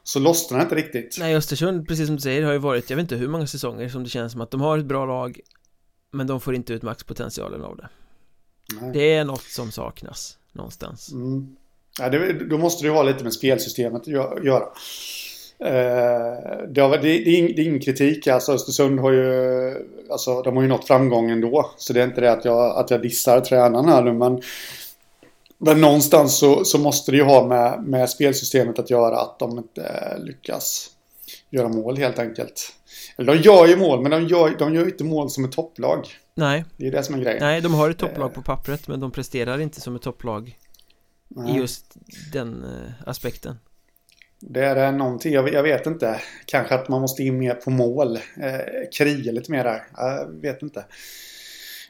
[0.07, 1.17] så lossnar det inte riktigt.
[1.19, 3.89] Nej Östersund, precis som du säger, har ju varit, jag vet inte hur många säsonger
[3.89, 5.39] som det känns som att de har ett bra lag
[6.11, 7.89] men de får inte ut maxpotentialen av det.
[8.81, 8.91] Nej.
[8.93, 11.11] Det är något som saknas någonstans.
[11.11, 11.55] Mm.
[11.99, 14.63] ja, det, Då måste det ju ha lite med spelsystemet att göra.
[15.59, 18.27] Eh, det, har, det, är ing, det är ingen kritik.
[18.27, 21.71] Alltså Östersund har ju Alltså de har ju nått framgång ändå.
[21.77, 24.41] Så det är inte det att jag, att jag dissar tränaren här nu men
[25.57, 29.57] Men någonstans så, så måste det ju ha med, med spelsystemet att göra att de
[29.57, 30.91] inte lyckas
[31.49, 32.73] Göra mål helt enkelt
[33.17, 35.51] eller de gör ju mål, men de gör, de gör ju inte mål som ett
[35.51, 36.07] topplag.
[36.35, 36.65] Nej.
[36.77, 37.39] Det är det som är grejen.
[37.41, 40.57] Nej, de har ett topplag på pappret, men de presterar inte som ett topplag
[41.27, 41.55] Nej.
[41.55, 41.93] i just
[42.33, 43.55] den eh, aspekten.
[44.39, 46.21] Det är någonting, jag, jag vet inte.
[46.45, 48.15] Kanske att man måste in mer på mål.
[48.15, 48.59] Eh,
[48.97, 49.83] kriga lite mer där.
[49.97, 50.85] Jag vet inte.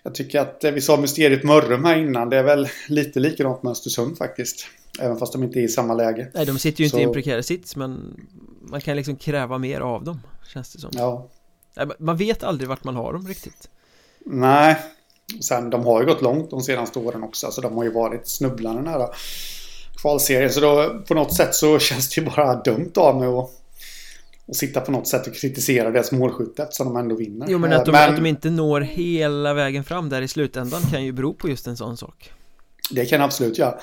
[0.04, 2.30] Jag tycker att eh, vi sa Mysteriet Mörrum här innan.
[2.30, 4.68] Det är väl lite likadant med Östersund faktiskt.
[5.00, 6.32] Även fast de inte är i samma läge.
[6.34, 7.02] Nej, de sitter ju inte så...
[7.02, 8.22] i en prekär sits men
[8.70, 10.22] man kan liksom kräva mer av dem,
[10.54, 10.90] känns det som.
[10.94, 11.28] Ja.
[12.00, 13.70] Man vet aldrig vart man har dem riktigt.
[14.26, 14.78] Nej,
[15.42, 17.52] sen de har ju gått långt de senaste åren också.
[17.52, 19.10] Så de har ju varit snubblande nära
[20.02, 20.52] kvalserien.
[20.52, 23.58] Så då på något sätt så känns det ju bara dumt av mig att
[24.48, 27.48] och sitta på något sätt och kritisera deras målskytte eftersom de ändå vinner.
[27.50, 30.82] Jo men att de, men att de, inte når hela vägen fram där i slutändan
[30.92, 32.32] kan ju bero på just en sån sak.
[32.92, 33.76] Det kan absolut göra.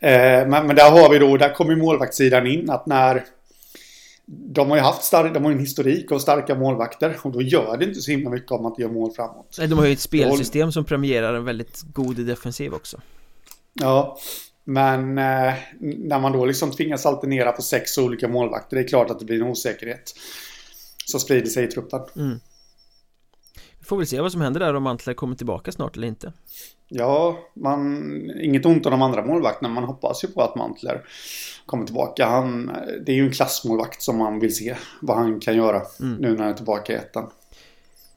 [0.00, 3.24] Eh, men, men där har vi då, där kommer målvaktssidan in att när
[4.34, 7.76] de har ju haft stark, de har en historik av starka målvakter och då gör
[7.76, 9.56] det inte så himla mycket om att göra mål framåt.
[9.58, 13.00] Nej, de har ju ett spelsystem som premierar en väldigt god defensiv också.
[13.72, 14.18] Ja,
[14.64, 19.10] men eh, när man då liksom tvingas alternera på sex olika målvakter, det är klart
[19.10, 20.14] att det blir en osäkerhet
[21.06, 22.00] som sprider sig i truppen.
[22.16, 22.40] Mm.
[23.84, 26.32] Får väl se vad som händer där om Mantler kommer tillbaka snart eller inte.
[26.88, 29.68] Ja, man, inget ont om de andra målvakterna.
[29.68, 31.02] Man hoppas ju på att Mantler
[31.66, 32.26] kommer tillbaka.
[32.26, 32.70] Han,
[33.06, 36.16] det är ju en klassmålvakt som man vill se vad han kan göra mm.
[36.16, 37.30] nu när han är tillbaka i ettan.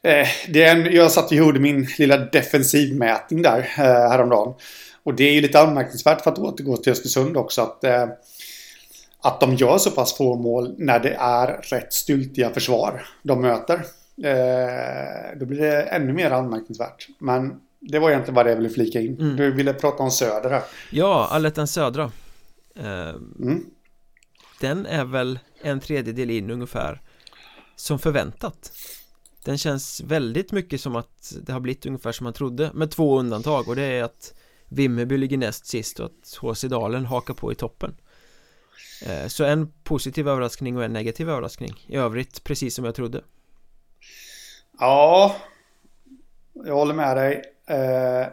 [0.01, 4.53] Eh, det är en, jag satt och gjorde min lilla defensivmätning där eh, häromdagen.
[5.03, 8.07] Och det är ju lite anmärkningsvärt för att återgå till Östersund också att, eh,
[9.21, 13.81] att de gör så pass få mål när det är rätt styltiga försvar de möter.
[14.23, 17.07] Eh, då blir det ännu mer anmärkningsvärt.
[17.19, 19.19] Men det var egentligen vad jag ville flika in.
[19.19, 19.35] Mm.
[19.35, 20.63] Du ville prata om Söder här.
[20.91, 22.11] Ja, Allettan Södra.
[22.75, 23.65] Eh, mm.
[24.61, 27.01] Den är väl en tredjedel in ungefär
[27.75, 28.71] som förväntat.
[29.45, 33.19] Den känns väldigt mycket som att det har blivit ungefär som man trodde med två
[33.19, 34.33] undantag och det är att
[34.69, 37.95] Vimmerby ligger näst sist och att HC Dalen hakar på i toppen
[39.05, 43.21] eh, Så en positiv överraskning och en negativ överraskning I övrigt precis som jag trodde
[44.79, 45.35] Ja
[46.53, 48.27] Jag håller med dig eh,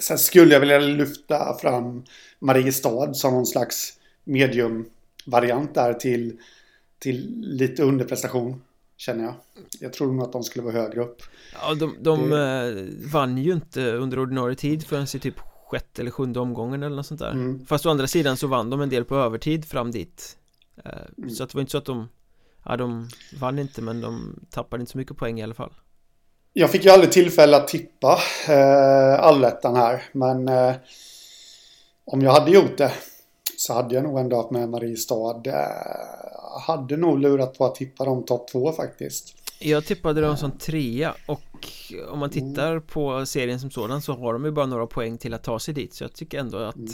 [0.00, 2.04] Sen skulle jag vilja lyfta fram
[2.38, 6.38] Mariestad som någon slags medium-variant där till,
[6.98, 8.62] till lite underprestation
[8.96, 9.34] Känner jag.
[9.80, 11.22] Jag tror nog att de skulle vara högre upp.
[11.52, 12.68] Ja, de, de det...
[12.68, 15.34] Eh, vann ju inte under ordinarie tid förrän i typ
[15.66, 17.30] sjätte eller sjunde omgången eller något sånt där.
[17.30, 17.66] Mm.
[17.66, 20.36] Fast å andra sidan så vann de en del på övertid fram dit.
[20.84, 21.30] Eh, mm.
[21.30, 22.08] Så att det var inte så att de,
[22.64, 23.08] ja de
[23.40, 25.72] vann inte men de tappade inte så mycket poäng i alla fall.
[26.52, 30.74] Jag fick ju aldrig tillfälle att tippa eh, allettan här men eh,
[32.04, 32.92] om jag hade gjort det
[33.56, 35.42] så hade jag nog ändå haft med Mariestad.
[35.46, 39.34] Eh, hade nog lurat på att tippa dem topp två faktiskt.
[39.60, 41.68] Jag tippade dem som trea och
[42.08, 42.82] om man tittar mm.
[42.82, 45.74] på serien som sådan så har de ju bara några poäng till att ta sig
[45.74, 46.92] dit så jag tycker ändå att mm.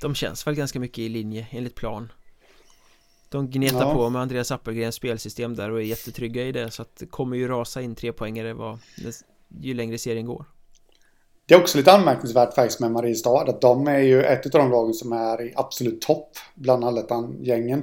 [0.00, 2.12] de känns väl ganska mycket i linje enligt plan.
[3.30, 3.94] De gnetar ja.
[3.94, 7.36] på med Andreas Appelgrens spelsystem där och är jättetrygga i det så att det kommer
[7.36, 8.78] ju rasa in tre poängare vad,
[9.60, 10.44] ju längre serien går.
[11.46, 14.70] Det är också lite anmärkningsvärt faktiskt med Mariestad att de är ju ett av de
[14.70, 17.82] lagen som är i absolut topp bland allettan-gängen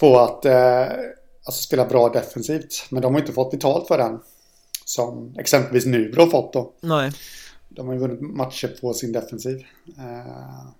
[0.00, 0.86] på att eh,
[1.44, 2.86] alltså spela bra defensivt.
[2.90, 4.20] Men de har inte fått betalt för den.
[4.84, 6.72] Som exempelvis Nybro har fått då.
[6.80, 7.12] Nej.
[7.68, 9.56] De har ju vunnit matcher på sin defensiv.
[9.98, 10.70] Uh...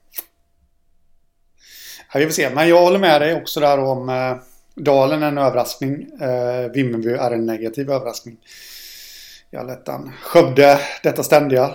[2.12, 2.50] Ja, vi får se.
[2.50, 4.36] Men jag håller med dig också där om uh,
[4.74, 6.06] Dalen är en överraskning.
[6.22, 8.36] Uh, Vimmerby är en negativ överraskning.
[9.50, 10.12] I allettan.
[10.22, 11.74] Skövde, detta ständiga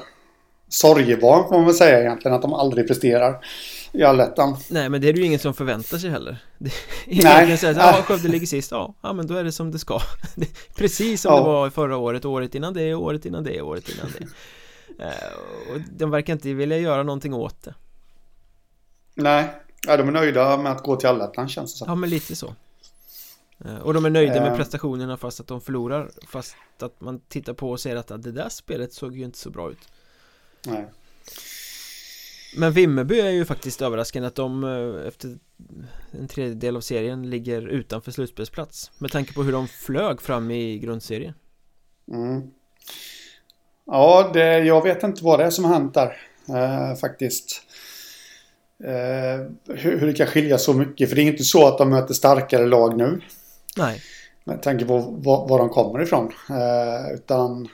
[0.70, 2.36] sorgebarn får man väl säga egentligen.
[2.36, 3.46] Att de aldrig presterar
[3.92, 4.58] i allettan.
[4.70, 6.38] Nej, men det är det ju ingen som förväntar sig heller.
[7.58, 8.72] Säger att ja, Skövde ligger sist.
[8.72, 10.00] Ja, ja, men då är det som det ska.
[10.76, 11.40] Precis som ja.
[11.40, 14.26] det var förra året, året innan det, året innan det, året innan det.
[15.04, 15.12] uh,
[15.74, 17.74] och de verkar inte vilja göra någonting åt det.
[19.16, 19.50] Nej,
[19.88, 21.86] ja, de är nöjda med att gå till allettan känns det som.
[21.88, 22.56] Ja, men lite så.
[23.66, 26.12] Uh, och de är nöjda med prestationerna fast att de förlorar.
[26.28, 29.50] Fast att man tittar på och ser att det där spelet såg ju inte så
[29.50, 29.88] bra ut.
[30.66, 30.86] Nej.
[32.56, 35.38] Men Vimmerby är ju faktiskt överraskande att de eh, efter
[36.12, 40.80] en tredjedel av serien ligger utanför slutspelsplats Med tanke på hur de flög fram i
[40.80, 41.34] grundserien
[42.12, 42.52] mm.
[43.86, 46.18] Ja, det, jag vet inte vad det är som har hänt där
[46.50, 47.63] eh, faktiskt eh,
[49.68, 51.10] hur, hur det kan skilja så mycket.
[51.10, 53.22] För det är inte så att de möter starkare lag nu.
[53.78, 54.02] Nej.
[54.44, 56.32] Med tanke på var, var de kommer ifrån.
[56.50, 57.68] Eh, Utan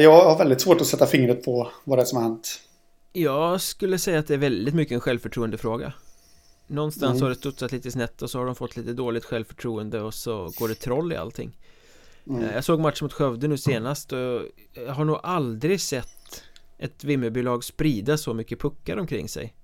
[0.00, 2.60] Jag har väldigt svårt att sätta fingret på vad det är som har hänt.
[3.12, 5.92] Jag skulle säga att det är väldigt mycket en självförtroendefråga.
[6.66, 7.22] Någonstans mm.
[7.22, 10.52] har det studsat lite snett och så har de fått lite dåligt självförtroende och så
[10.58, 11.56] går det troll i allting.
[12.26, 12.44] Mm.
[12.44, 14.42] Eh, jag såg matchen mot Skövde nu senast och
[14.74, 16.15] jag har nog aldrig sett
[16.78, 19.54] ett Vimmerbylag sprida så mycket puckar omkring sig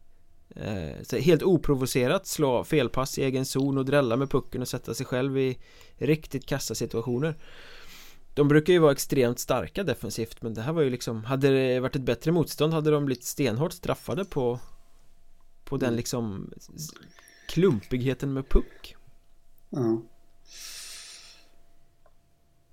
[0.57, 4.95] eh, så Helt oprovocerat slå felpass i egen zon och drälla med pucken och sätta
[4.95, 5.59] sig själv i
[5.97, 7.35] riktigt kassa situationer
[8.35, 11.81] De brukar ju vara extremt starka defensivt men det här var ju liksom Hade det
[11.81, 14.61] varit ett bättre motstånd hade de blivit stenhårt straffade på
[15.65, 16.53] På den liksom
[17.49, 18.97] Klumpigheten med puck
[19.71, 20.03] Ja.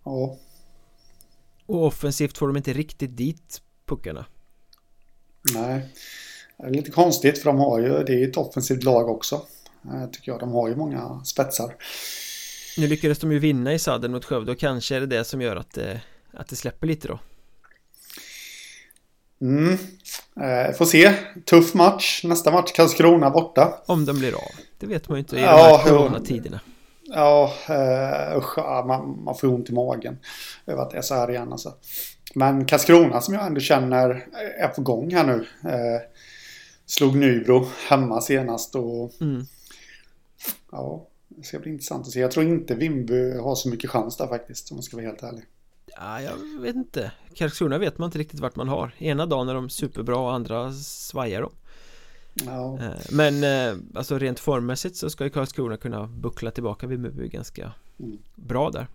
[0.03, 0.37] Ja.
[1.65, 4.25] Och offensivt får de inte riktigt dit puckarna
[5.53, 5.85] Nej.
[6.57, 9.41] Det är lite konstigt för de har ju, det är ju ett offensivt lag också.
[9.85, 10.39] Eh, Tycker jag.
[10.39, 11.75] De har ju många spetsar.
[12.77, 15.41] Nu lyckades de ju vinna i sadden mot Skövde och kanske är det det som
[15.41, 16.01] gör att det,
[16.33, 17.19] att det släpper lite då
[19.41, 19.73] Mm.
[20.41, 21.13] Eh, får se.
[21.45, 22.21] Tuff match.
[22.23, 23.73] Nästa match Karlskrona borta.
[23.85, 26.59] Om de blir av Det vet man ju inte i Ja, de här coronatiderna
[27.03, 30.17] Ja, eh, usch, man, man får ont i magen
[30.65, 31.73] över att det är så här igen alltså.
[32.36, 34.25] Men Karlskrona som jag ändå känner
[34.59, 35.47] är på gång här nu.
[35.69, 36.01] Eh,
[36.86, 39.45] slog Nybro hemma senast och mm.
[40.71, 42.19] ja, det ska bli intressant att se.
[42.19, 45.23] Jag tror inte Vimby har så mycket chans där faktiskt om jag ska vara helt
[45.23, 45.43] ärlig.
[45.97, 49.53] Ja, jag vet inte Karlskrona vet man inte riktigt vart man har Ena dagen är
[49.53, 51.51] de superbra och andra svajar de
[52.45, 56.99] Ja, Eh, Men eh, alltså rent formmässigt så ska ju Karlskrona kunna buckla tillbaka vid
[56.99, 58.17] Muby ganska Mm.
[58.36, 58.88] bra där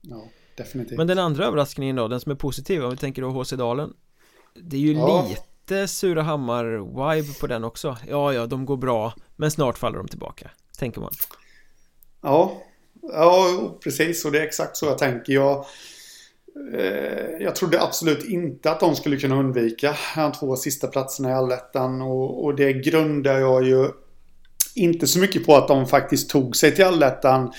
[0.00, 0.24] ja
[0.56, 0.98] definitivt.
[0.98, 3.92] Men den andra överraskningen då, den som är positiv om vi tänker då HC Dalen
[4.54, 5.26] Det är ju Ja.
[5.28, 10.50] lite Surahammar-vibe på den också Ja, ja, de går bra Men snart faller de tillbaka
[10.78, 11.12] Tänker man
[12.22, 12.62] Ja,
[13.02, 13.46] ja
[13.84, 14.24] precis.
[14.24, 15.32] Och det är exakt så jag tänker.
[15.32, 15.64] Jag,
[16.78, 21.32] eh, jag trodde absolut inte att de skulle kunna undvika de två sista platserna i
[21.32, 22.02] allettan.
[22.02, 23.88] Och, och det grundar jag ju
[24.74, 27.52] inte så mycket på att de faktiskt tog sig till allettan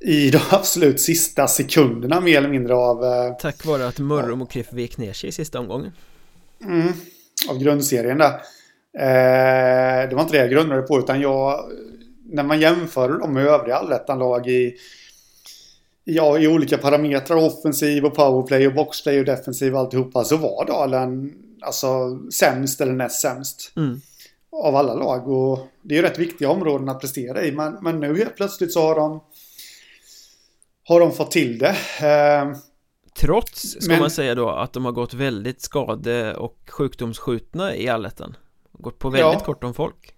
[0.00, 4.50] i de absolut sista sekunderna mer eller mindre av, eh, Tack vare att Mörrum och
[4.50, 5.92] Kriff vek ner sig i sista omgången
[6.64, 6.92] mm,
[7.48, 8.34] av grundserien där.
[8.98, 11.64] Eh, det var inte det jag grundade på utan jag
[12.24, 14.74] när man jämför dem med övriga allettan-lag i
[16.04, 20.64] Ja, i olika parametrar, offensiv och powerplay och boxplay och defensiv och alltihopa så var
[20.66, 24.00] Dalen alltså sämst eller näst sämst mm.
[24.52, 25.28] av alla lag.
[25.28, 27.52] Och det är ju rätt viktiga områden att prestera i.
[27.52, 29.20] Men, men nu helt plötsligt så har de
[30.94, 31.76] har de fått till det.
[32.02, 32.56] Eh,
[33.20, 37.88] Trots, ska Men- man säga då, att de har gått väldigt skade och sjukdomsskjutna i
[37.88, 38.36] allettan
[38.72, 39.44] Gått på väldigt Ja.
[39.44, 40.14] kort om folk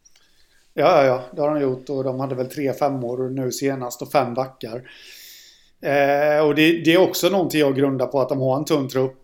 [0.74, 4.02] Ja, ja, ja, det har de gjort och de hade väl tre femmor nu senast
[4.02, 4.76] och fem backar.
[5.82, 8.88] Eh, och det, det är också någonting jag grundar på att de har en tunn
[8.88, 9.18] trupp.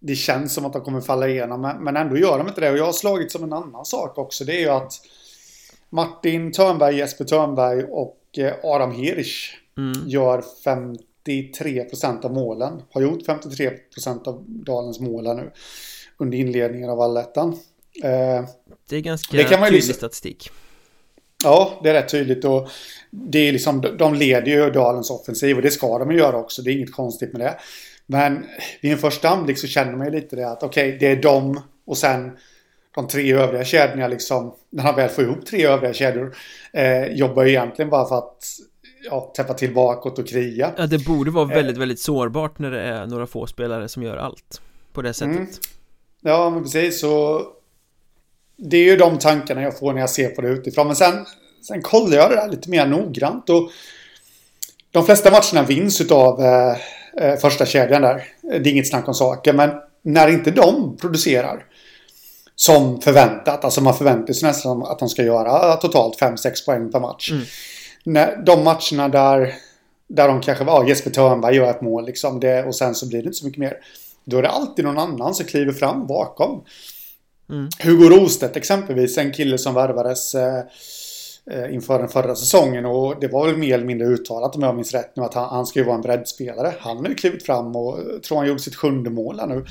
[0.00, 2.70] Det känns som att de kommer falla igenom, men, men ändå gör de inte det.
[2.70, 4.44] Och jag har slagit som en annan sak också.
[4.44, 4.92] Det är ju att
[5.90, 10.08] Martin Törnberg, Jesper Törnberg och eh, Adam Hirsch mm.
[10.08, 12.82] gör 53% av målen.
[12.90, 15.50] Har gjort 53% av Dalens mål här nu.
[16.16, 17.48] Under inledningen av allettan.
[18.04, 18.44] Eh,
[18.88, 20.50] Det är ganska Det kan man tydlig liksom- statistik
[21.44, 22.68] Ja, det är rätt tydligt och
[23.10, 26.62] det är liksom, de leder ju Dalens offensiv och det ska de ju göra också.
[26.62, 27.58] Det är inget konstigt med det.
[28.06, 28.46] Men
[28.80, 31.60] vid en första anblick så känner man ju lite det att okej, det är de
[31.86, 32.36] och sen
[32.94, 36.36] de tre övriga kedjorna liksom, när han väl får ihop tre övriga kedjor,
[36.72, 38.44] eh, jobbar ju egentligen bara för att
[39.04, 40.72] ja, täppa till bakåt och kriga.
[40.76, 41.54] Ja, det borde vara Eh.
[41.56, 44.60] väldigt, väldigt sårbart när det är några få spelare som gör allt
[44.92, 45.46] På det sättet Mm.
[46.22, 47.00] Ja, men precis.
[47.00, 47.42] Så
[48.56, 50.86] det är ju de tankarna jag får när jag ser på det utifrån.
[50.86, 51.26] Men sen,
[51.68, 53.50] sen kollar jag det där lite mer noggrant.
[53.50, 53.70] Och
[54.90, 56.76] de flesta matcherna vinns utav eh,
[57.20, 58.24] eh, första kedjan där.
[58.42, 59.52] Det är inget snack om saker.
[59.52, 59.70] Men
[60.02, 61.64] när inte de producerar
[62.56, 67.00] som förväntat, alltså man förväntar sig nästan att de ska göra totalt 5-6 poäng per
[67.00, 67.30] match.
[67.30, 67.44] Mm.
[68.04, 69.54] När, de matcherna där,
[70.08, 73.22] där de kanske, ja Jesper Törnberg gör ett mål liksom, det, och sen så blir
[73.22, 73.76] det inte så mycket mer.
[74.24, 76.64] Då är det alltid någon annan som kliver fram bakom.
[77.50, 77.68] Mm.
[77.82, 80.64] Hugo Rostedt exempelvis, en kille som värvades eh,
[81.50, 84.74] eh, inför den förra säsongen och det var väl mer eller mindre uttalat om jag
[84.74, 86.74] minns rätt nu att han, han ska ju vara en breddspelare.
[86.78, 89.64] Han har ju klivit fram och eh, tror han gjorde sitt sjunde mål här nu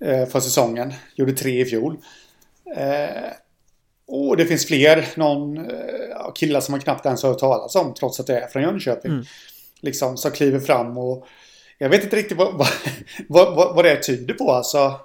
[0.00, 0.92] eh, för säsongen.
[1.14, 1.96] Gjorde tre i fjol.
[2.76, 3.32] Eh,
[4.08, 7.94] och det finns fler, någon eh, killar som man knappt ens har hört talas om
[7.94, 9.12] trots att det är från Jönköping.
[9.12, 9.24] Mm.
[9.80, 11.26] Liksom, som kliver fram och
[11.78, 12.54] jag vet inte riktigt vad,
[13.28, 15.00] vad, vad, vad det tyder på alltså.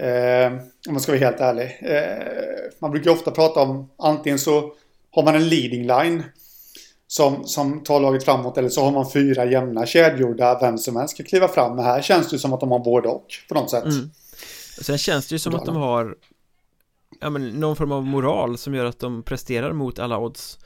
[0.00, 0.52] Eh,
[0.88, 1.78] om man ska vara helt ärlig.
[1.80, 4.72] Eh, man brukar ofta prata om antingen så
[5.10, 6.22] har man en leading line
[7.06, 10.96] som, som tar laget framåt eller så har man fyra jämna kedjor där vem som
[10.96, 11.76] helst ska kliva fram.
[11.76, 13.84] Men här känns det som att de har både och på något sätt.
[13.84, 14.10] Mm.
[14.82, 16.14] Sen känns det ju som att de har
[17.20, 20.58] Ja men någon form av moral som gör att de presterar mot alla odds.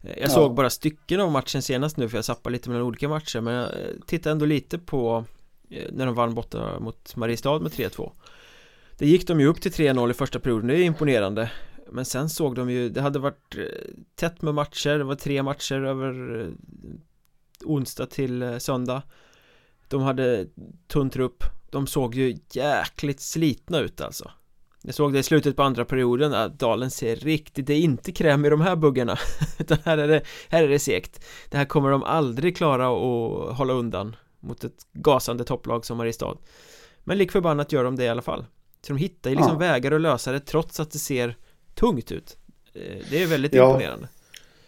[0.00, 0.28] Eh, Jag Ja.
[0.28, 3.54] såg bara stycken av matchen senast nu för jag zappar lite mellan olika matcher men
[3.54, 5.24] jag eh, tittade ändå lite på
[5.70, 8.12] eh, När de vann borta mot Mariestad med 3-2
[8.98, 11.50] Det gick de ju upp till 3-0 i första perioden, det är imponerande.
[11.90, 13.56] Men sen såg de ju, det hade varit
[14.14, 16.50] tätt med matcher, det var tre matcher över
[17.64, 19.02] onsdag till söndag.
[19.88, 20.46] De hade
[20.86, 24.30] tunn trupp, de såg ju jäkligt slitna ut alltså
[24.84, 28.12] Jag såg det i slutet på andra perioden att Dalen ser riktigt, det är inte
[28.12, 29.18] kräm i de här buggarna.
[29.58, 33.56] Utan här är det, här är det segt Det här kommer de aldrig klara att
[33.56, 36.36] hålla undan Mot ett gasande topplag som Mariestad
[37.04, 38.46] Men lik förbannat gör de det i alla fall.
[38.86, 39.58] Så de hittar ju liksom ja.
[39.58, 41.36] vägar att lösa det trots att det ser
[41.74, 42.36] tungt ut.
[42.74, 43.66] Eh, Det är väldigt ja.
[43.66, 44.08] imponerande.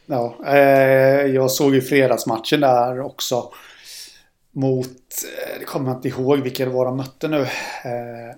[0.06, 3.52] Ja, eh, jag såg ju fredagsmatchen där också.
[4.52, 7.40] Mot, eh, det kommer jag inte ihåg vilka det var de mötte nu.
[7.40, 8.36] Eh,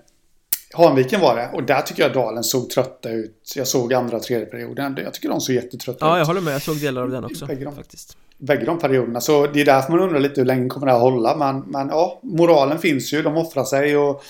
[0.73, 3.53] Hanviken var det och där tycker jag Dalen såg trötta ut.
[3.55, 4.97] Jag såg andra och tredje perioden.
[5.03, 6.09] Jag tycker de såg jättetrötta ut.
[6.09, 8.17] Ja, jag håller med, jag såg delar av den också Bägge de, faktiskt.
[8.37, 10.99] Bägge de perioderna, så det är därför man undrar lite hur länge kommer det här
[10.99, 11.37] hålla?
[11.37, 14.23] Men, men ja, moralen finns ju, de offrar sig och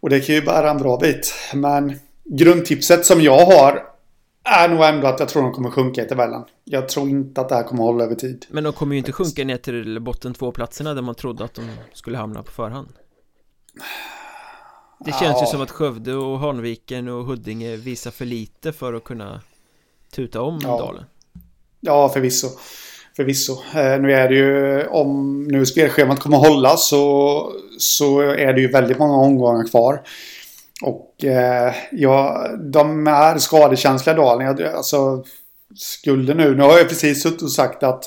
[0.00, 1.34] och det kan ju bära en bra bit.
[1.54, 3.86] Men grundtipset som jag har
[4.44, 6.44] är nog ändå att jag tror de kommer sjunka i tabellen.
[6.64, 8.46] Jag tror inte att det här kommer hålla över tid.
[8.50, 11.54] Men de kommer ju inte sjunka ner till botten två platserna där man trodde att
[11.54, 11.62] de
[11.92, 12.88] skulle hamna på förhand.
[15.04, 15.40] Det känns ja.
[15.40, 19.40] ju som att Skövde och Hanviken och Huddinge visar för lite för att kunna
[20.14, 20.78] tuta om ja.
[20.78, 21.04] Dalen.
[21.80, 22.48] Ja, förvisso.
[23.16, 23.52] Förvisso.
[23.52, 28.60] Eh, nu är det ju, om nu spelschemat kommer att hålla så, så är det
[28.60, 30.02] ju väldigt många omgångar kvar.
[30.82, 34.74] Och eh, ja, de är skadekänsliga Dalen.
[34.74, 35.24] Alltså,
[35.76, 38.04] skulle nu, nu har jag precis suttit och sagt att,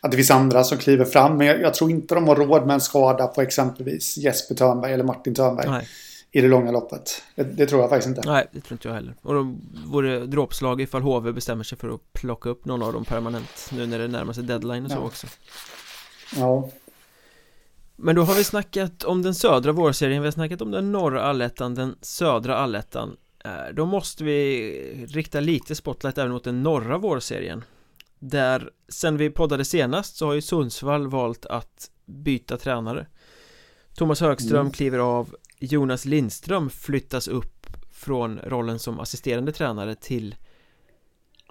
[0.00, 1.36] att det finns andra som kliver fram.
[1.36, 4.92] Men jag, jag tror inte de har råd med en skada på exempelvis Jesper Törnberg
[4.92, 5.70] eller Martin Törnberg.
[5.70, 5.88] Nej
[6.32, 7.22] i det långa loppet.
[7.34, 8.30] Det, det, tror jag faktiskt inte.
[8.30, 9.14] Nej, det tror inte jag heller.
[9.22, 9.56] Och då
[9.86, 13.86] vore dråpslag ifall HV bestämmer sig för att plocka upp någon av dem permanent nu
[13.86, 15.26] när det närmar sig deadline och så också.
[16.36, 16.70] Ja.
[17.96, 21.22] Men då har vi snackat om den södra vårserien, vi har snackat om den norra
[21.22, 23.16] allettan, den södra allettan.
[23.44, 27.64] Eh, då måste vi rikta lite spotlight även mot den norra vårserien.
[28.18, 33.06] Där, sen vi poddade senast så har ju Sundsvall valt att byta tränare.
[33.94, 34.72] Thomas Högström mm.
[34.72, 40.34] kliver av Jonas Lindström flyttas upp från rollen som assisterande tränare till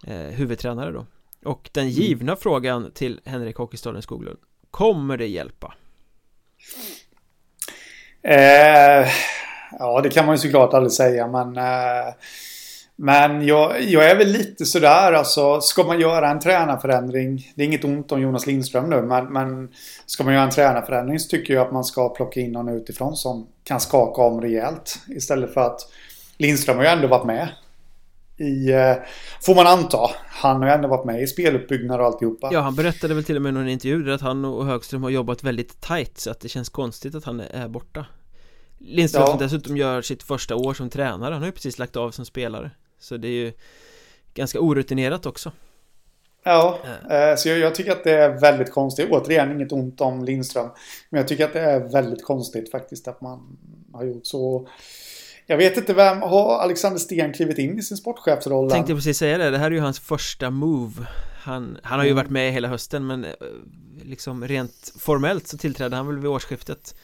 [0.08, 1.06] eh, huvudtränare då
[1.46, 1.94] och den mm.
[1.94, 2.38] givna mm.
[2.42, 4.40] frågan till Henrik Hockeystaden Skoglund
[4.72, 5.74] Kommer det hjälpa?
[8.24, 9.08] Eh,
[9.80, 12.14] ja, det kan man ju såklart aldrig säga, men eh,
[13.02, 15.62] men jag, jag är väl lite sådär alltså.
[15.62, 17.52] Ska man göra en tränarförändring.
[17.56, 19.02] Det är inget ont om Jonas Lindström nu.
[19.02, 19.70] Men, men
[20.06, 23.16] ska man göra en tränarförändring så tycker jag att man ska plocka in någon utifrån
[23.16, 25.00] som kan skaka om rejält.
[25.08, 25.80] Istället för att
[26.38, 27.50] Lindström har ju ändå varit med.
[28.38, 28.96] I, eh,
[29.42, 30.12] får man anta.
[30.28, 32.50] Han har ju ändå varit med i speluppbyggnad och alltihopa.
[32.52, 35.10] Ja, han berättade väl till och med i någon intervju att han och Högström har
[35.10, 38.06] jobbat väldigt tight så att det känns konstigt att han är borta.
[38.78, 39.28] Lindström ja.
[39.28, 42.26] som dessutom gör sitt första år som tränare, han har ju precis lagt av som
[42.26, 43.54] spelare så det är ju
[44.34, 45.52] ganska orutinerat också
[46.44, 46.80] Ja,
[47.10, 49.10] eh, så jag, jag, tycker att det är väldigt konstigt.
[49.10, 50.70] Återigen, inget ont om Lindström.
[51.10, 53.58] Men jag tycker att det är väldigt konstigt faktiskt att man
[53.94, 54.68] har gjort så.
[55.46, 58.72] Jag vet inte vem, har Alexander Sten klivit in i sin sportchefsroll?
[58.72, 61.08] Tänkte precis säga det, det här är ju hans första move
[61.42, 62.24] Han, han har ju mm.
[62.24, 63.32] varit med hela hösten men eh,
[64.04, 66.96] liksom rent formellt så tillträdde han väl vid årsskiftet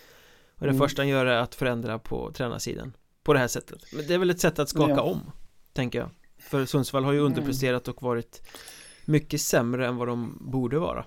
[0.56, 0.80] Och det mm.
[0.80, 2.94] första han gör är att förändra på tränarsidan
[3.24, 5.02] På det här sättet Men det är väl ett sätt att skaka ja.
[5.02, 5.32] om
[5.76, 6.10] Tänker jag.
[6.40, 7.32] För Sundsvall har ju mm.
[7.32, 8.42] underpresterat och varit
[9.06, 11.06] Mycket sämre än vad de borde vara.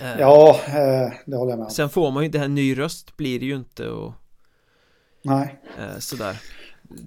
[0.00, 1.70] Eh, Ja, eh, det håller jag med om.
[1.70, 4.12] Sen får man ju det här ny röst blir det ju inte och
[5.22, 5.60] Nej.
[5.78, 6.40] eh, Sådär.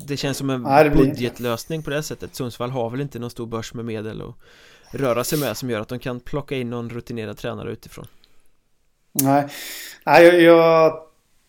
[0.05, 2.35] Det känns som en Nej, budgetlösning på det sättet.
[2.35, 4.37] Sundsvall har väl inte någon stor börs med medel och
[4.91, 8.07] röra sig med som gör att de kan plocka in någon rutinerad tränare utifrån.
[9.11, 9.47] Nej,
[10.05, 10.93] Nej jag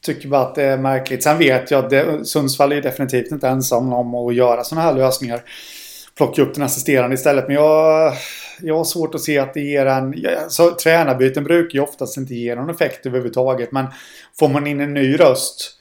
[0.02, 1.22] tycker bara att det är märkligt.
[1.22, 5.42] Sen vet jag att Sundsvall är definitivt inte ensam om att göra sådana här lösningar.
[6.16, 7.46] Plocka upp den assisterande istället.
[7.46, 8.12] Men jag,
[8.60, 10.12] jag har svårt att se att det ger en...
[10.12, 13.72] Så, alltså, tränarbyten brukar ju oftast inte ge någon effekt överhuvudtaget.
[13.72, 13.86] Men
[14.38, 15.78] får man in en ny röst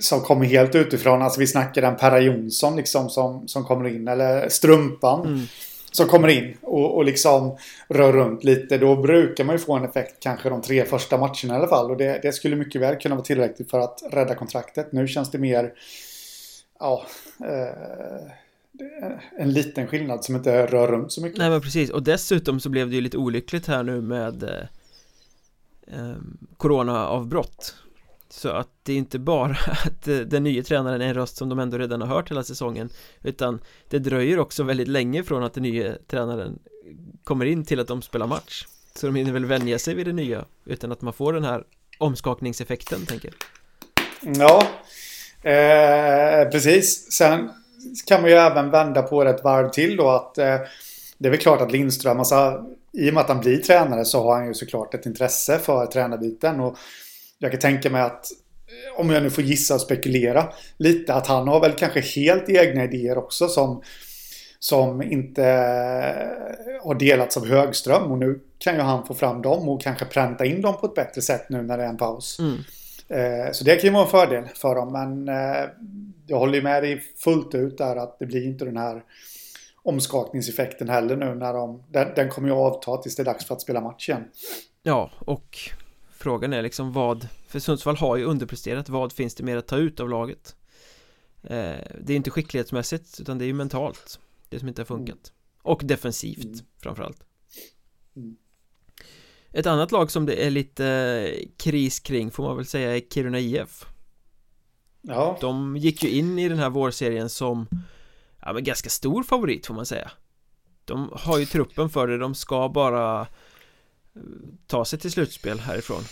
[0.00, 1.22] som kommer helt utifrån.
[1.22, 4.08] Alltså vi snackar den Perra Jonsson liksom som, som kommer in.
[4.08, 5.26] Eller Strumpan.
[5.26, 5.46] Mm
[5.92, 7.56] som kommer in och, och liksom
[7.88, 8.78] rör runt lite.
[8.78, 11.90] Då brukar man ju få en effekt kanske de tre första matcherna i alla fall.
[11.90, 14.92] Och det, det skulle mycket väl kunna vara tillräckligt för att rädda kontraktet.
[14.92, 15.72] Nu känns det mer...
[16.78, 17.06] Ja...
[17.44, 18.32] Eh,
[19.38, 21.38] en liten skillnad som inte rör runt så mycket.
[21.38, 24.50] Nej men precis, och dessutom så blev det ju lite olyckligt här nu med eh,
[25.86, 26.16] eh
[26.56, 27.74] Corona-avbrott
[28.32, 29.50] så att det är inte bara
[29.84, 32.42] att eh, den nya tränaren är en röst som de ändå redan har hört hela
[32.42, 32.90] säsongen
[33.22, 36.58] Utan det dröjer också väldigt länge från att den nya tränaren
[37.24, 40.12] kommer in till att de spelar match Så de hinner väl vänja sig vid det
[40.12, 41.64] nya utan att man får den här
[41.98, 43.34] omskakningseffekten tänker jag
[44.36, 44.62] Ja,
[45.50, 47.12] eh, precis.
[47.12, 47.50] Sen,
[48.06, 50.56] kan man ju även vända på det ett varv till då att eh,
[51.18, 54.22] det är väl klart att Lindström, alltså, i och med att han blir tränare så
[54.22, 56.60] har han ju såklart ett intresse för tränarbiten.
[56.60, 56.78] Och
[57.42, 58.26] jag kan tänka mig att,
[58.96, 62.84] om jag nu får gissa och spekulera lite, att han har väl kanske helt egna
[62.84, 63.82] idéer också som,
[64.58, 65.42] som inte
[66.82, 68.12] har delats av Högström.
[68.12, 70.94] Och nu kan ju han få fram dem och kanske pränta in dem på ett
[70.94, 72.38] bättre sätt nu när det är en paus.
[72.38, 72.58] Mm.
[73.08, 74.92] Eh, så det kan ju vara en fördel för dem.
[74.92, 75.68] Men eh,
[76.26, 79.02] jag håller ju med dig fullt ut där att det blir inte den här
[79.82, 83.54] omskakningseffekten heller nu när de, den, den kommer ju avta tills det är dags för
[83.54, 84.24] att spela match igen.
[84.82, 85.58] Ja, och
[86.22, 89.76] frågan är liksom vad, för Sundsvall har ju underpresterat, vad finns det mer att ta
[89.76, 90.56] ut av laget?
[91.42, 95.32] Eh, det är inte skicklighetsmässigt utan det är ju mentalt det som inte har funkat.
[95.62, 96.58] Och defensivt mm.
[96.82, 97.24] framförallt.
[98.16, 98.36] Mm.
[99.50, 103.38] Ett annat lag som det är lite kris kring får man väl säga är Kiruna
[103.38, 103.86] IF.
[105.00, 105.38] Ja.
[105.40, 107.68] De gick ju in i den här vårserien som
[108.40, 110.10] ja, men ganska stor favorit får man säga
[110.84, 113.26] De har ju truppen för det, de ska bara eh,
[114.66, 116.02] ta sig till slutspel härifrån.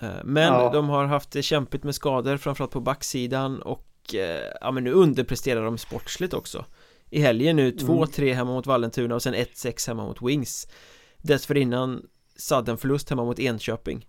[0.00, 0.70] Eh, Men ja.
[0.72, 4.92] de har haft det kämpigt med skador framförallt på backsidan och eh, ja men nu
[4.92, 6.64] underpresterar de sportsligt också.
[7.10, 8.36] I helgen nu 2-3 mm.
[8.36, 10.68] hemma mot Vallentuna och sen 1-6 hemma mot Wings.
[11.18, 12.06] Dessförinnan
[12.36, 14.06] sudden förlust hemma mot Enköping.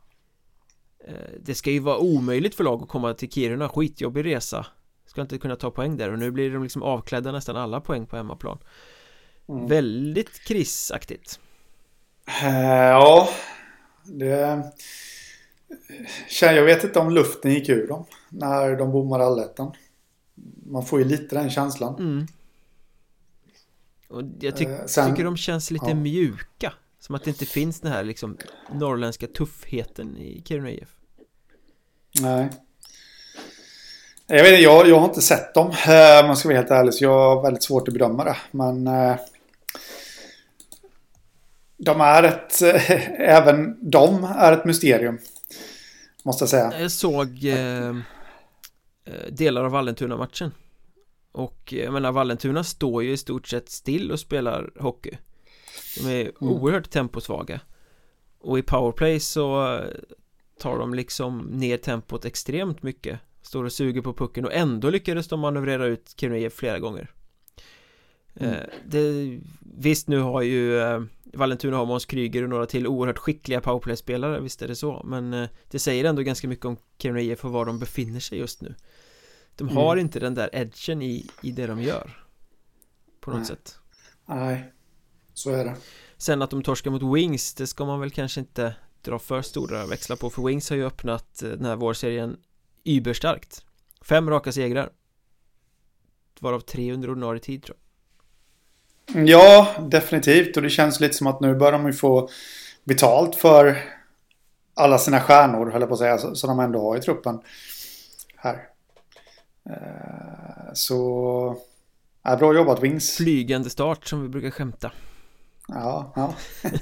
[1.39, 4.66] Det ska ju vara omöjligt för lag att komma till Kiruna, skitjobbig resa.
[5.06, 8.06] Ska inte kunna ta poäng där och nu blir de liksom avklädda nästan alla poäng
[8.06, 8.58] på hemmaplan.
[9.49, 9.68] Mm.
[9.68, 11.39] Väldigt krisaktigt
[12.26, 13.30] Ja
[14.03, 14.71] Det
[16.41, 19.71] Jag vet inte om luften gick ur dem När de bommade allettan
[20.65, 22.28] Man får ju lite den känslan mm.
[24.09, 25.95] Och jag ty uh, sen, tycker de känns lite ja.
[25.95, 28.38] mjuka Som att det inte finns den här liksom
[28.74, 30.95] Norrländska tuffheten i Kiruna IF
[32.21, 32.49] Nej
[34.28, 36.93] jag, vet, jag, jag har inte sett dem eh, om man ska vara helt ärlig.
[36.93, 38.38] Så jag har väldigt svårt att bedöma det.
[38.51, 39.15] Men eh,
[41.86, 45.19] de är ett, eh, även de är ett mysterium.
[46.23, 46.81] Måste jag säga.
[46.81, 47.95] Jag såg eh,
[49.29, 50.51] delar av Vallentuna-matchen.
[51.31, 55.17] Och jag menar Vallentuna står ju i stort sett still och spelar hockey.
[55.97, 56.34] De är mm.
[56.39, 57.59] oerhört temposvaga.
[58.39, 59.79] Och i powerplay så
[60.59, 65.27] tar de liksom ner tempot extremt mycket Står och suger på pucken och ändå lyckades
[65.27, 67.11] de manövrera ut Kiruna flera gånger
[68.36, 68.53] mm.
[68.53, 73.17] eh, det, Visst nu har ju eh, Vallentuna har Måns Kryger och några till oerhört
[73.17, 77.21] skickliga powerplay-spelare Visst är det så Men eh, det säger ändå ganska mycket om Kiruna
[77.21, 78.75] IF och var de befinner sig just nu
[79.55, 80.05] De har mm.
[80.05, 82.25] inte den där edgen i, i det de gör
[83.19, 83.47] På något Nej.
[83.47, 83.79] sätt
[84.25, 84.73] Nej
[85.34, 85.75] Så är det
[86.17, 89.86] Sen att de torskar mot Wings Det ska man väl kanske inte dra för stora
[89.86, 92.38] växlar på För Wings har ju öppnat den här vårserien
[92.84, 93.65] Überstarkt
[94.01, 94.89] Fem raka segrar
[96.39, 97.82] Varav tre under ordinarie tid tror jag
[99.06, 102.30] Ja, definitivt och det känns lite som att nu börjar de ju få
[102.84, 103.78] betalt för
[104.74, 107.39] alla sina stjärnor, höll jag på att säga, som de ändå har i truppen
[108.36, 108.68] här.
[109.70, 111.58] Eh, så,
[112.24, 113.18] ja, bra jobbat Wings.
[113.18, 114.91] Flygande start som vi brukar skämta.
[115.68, 116.34] Ja, ja.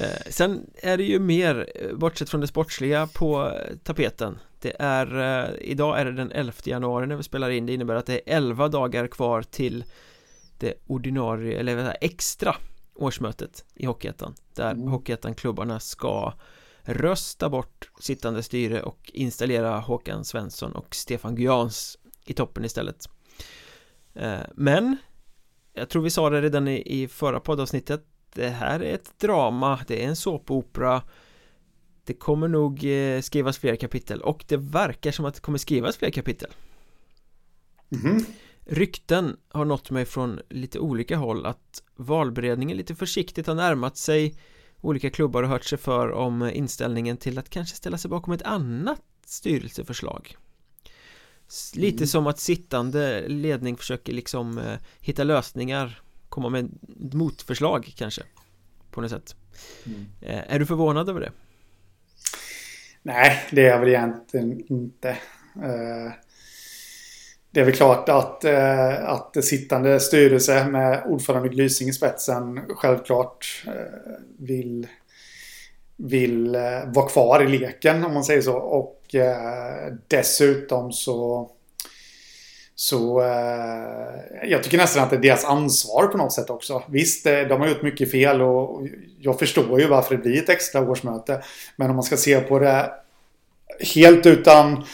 [0.00, 3.52] Eh, sen är det ju mer, bortsett från det sportsliga, på
[3.84, 7.72] tapeten det är, eh, idag är det den 11 januari när vi spelar in Det
[7.72, 9.84] innebär att det är 11 dagar kvar till
[10.58, 12.56] det ordinarie, eller vad extra
[12.94, 14.88] årsmötet i Hockeyettan Där mm.
[14.88, 16.34] Hockeyettan-klubbarna ska
[16.82, 23.08] rösta bort sittande styre och installera Håkan Svensson och Stefan Gyans i toppen istället
[24.14, 24.96] eh, Men
[25.72, 28.04] Jag tror vi sa det redan i förra poddavsnittet
[28.34, 31.02] Det här är ett drama, det är en såpopera
[32.04, 35.96] det kommer nog eh, skrivas fler kapitel och det verkar som att det kommer skrivas
[35.96, 36.50] fler kapitel
[37.90, 38.24] mm.
[38.68, 44.34] Rykten har nått mig från lite olika håll att valberedningen lite försiktigt har närmat sig
[44.80, 48.42] olika klubbar och hört sig för om inställningen till att kanske ställa sig bakom ett
[48.42, 50.36] annat styrelseförslag
[51.74, 52.06] Lite mm.
[52.06, 56.70] som att sittande ledning försöker liksom eh, hitta lösningar Komma med
[57.14, 58.22] motförslag kanske
[58.90, 59.36] På något sätt
[59.86, 60.06] mm.
[60.20, 61.32] eh, Är du förvånad över det?
[63.02, 65.08] Nej, det är jag väl egentligen inte.
[65.62, 66.12] Eh,
[67.56, 73.64] det är väl klart att, eh, att sittande styrelse med ordförande Glysing i spetsen självklart
[73.66, 73.72] eh,
[74.38, 74.86] vill,
[75.96, 78.56] vill eh, vara kvar i leken om man säger så.
[78.56, 81.50] Och eh, dessutom så
[82.74, 86.82] så eh, jag tycker nästan att det är deras ansvar på något sätt också.
[86.88, 88.82] Visst, eh, de har gjort mycket fel och
[89.20, 91.42] jag förstår ju varför det blir ett extra årsmöte.
[91.76, 92.90] Men om man ska se på det
[93.94, 94.84] helt utan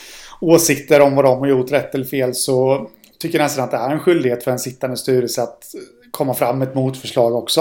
[0.42, 3.90] åsikter om vad de har gjort rätt eller fel så tycker nästan att det är
[3.90, 5.64] en skyldighet för en sittande styrelse att
[6.10, 7.60] komma fram med ett motförslag också.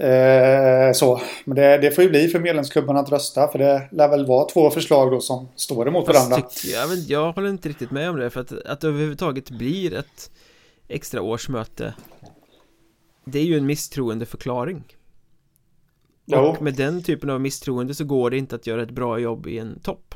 [0.00, 1.20] Eh, så.
[1.44, 4.48] Men det, det, får ju bli för medlemsklubbarna att rösta för det lär väl vara
[4.48, 6.48] två förslag då som står emot Fast varandra.
[6.64, 9.94] jag, vet, jag håller inte riktigt med om det för att, att det överhuvudtaget blir
[9.94, 10.30] ett
[10.88, 11.94] extra årsmöte
[13.24, 14.84] Det är ju en misstroendeförklaring
[16.24, 16.38] jo.
[16.38, 19.46] Och med den typen av misstroende så går det inte att göra ett bra jobb
[19.46, 20.14] i en topp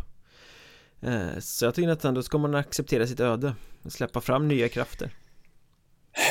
[1.02, 3.54] Eh, så jag tycker att då ska man acceptera sitt öde.
[3.82, 5.10] Och släppa fram nya krafter.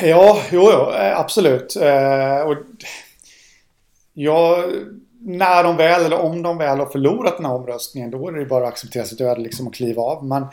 [0.02, 1.76] Ja, jo, jo eh, absolut.
[1.76, 2.56] Eh, och
[4.20, 4.64] Ja,
[5.20, 8.44] när de väl eller om de väl har förlorat den här omröstningen då är det
[8.44, 10.24] bara att acceptera sitt öde liksom och kliva av.
[10.24, 10.46] Men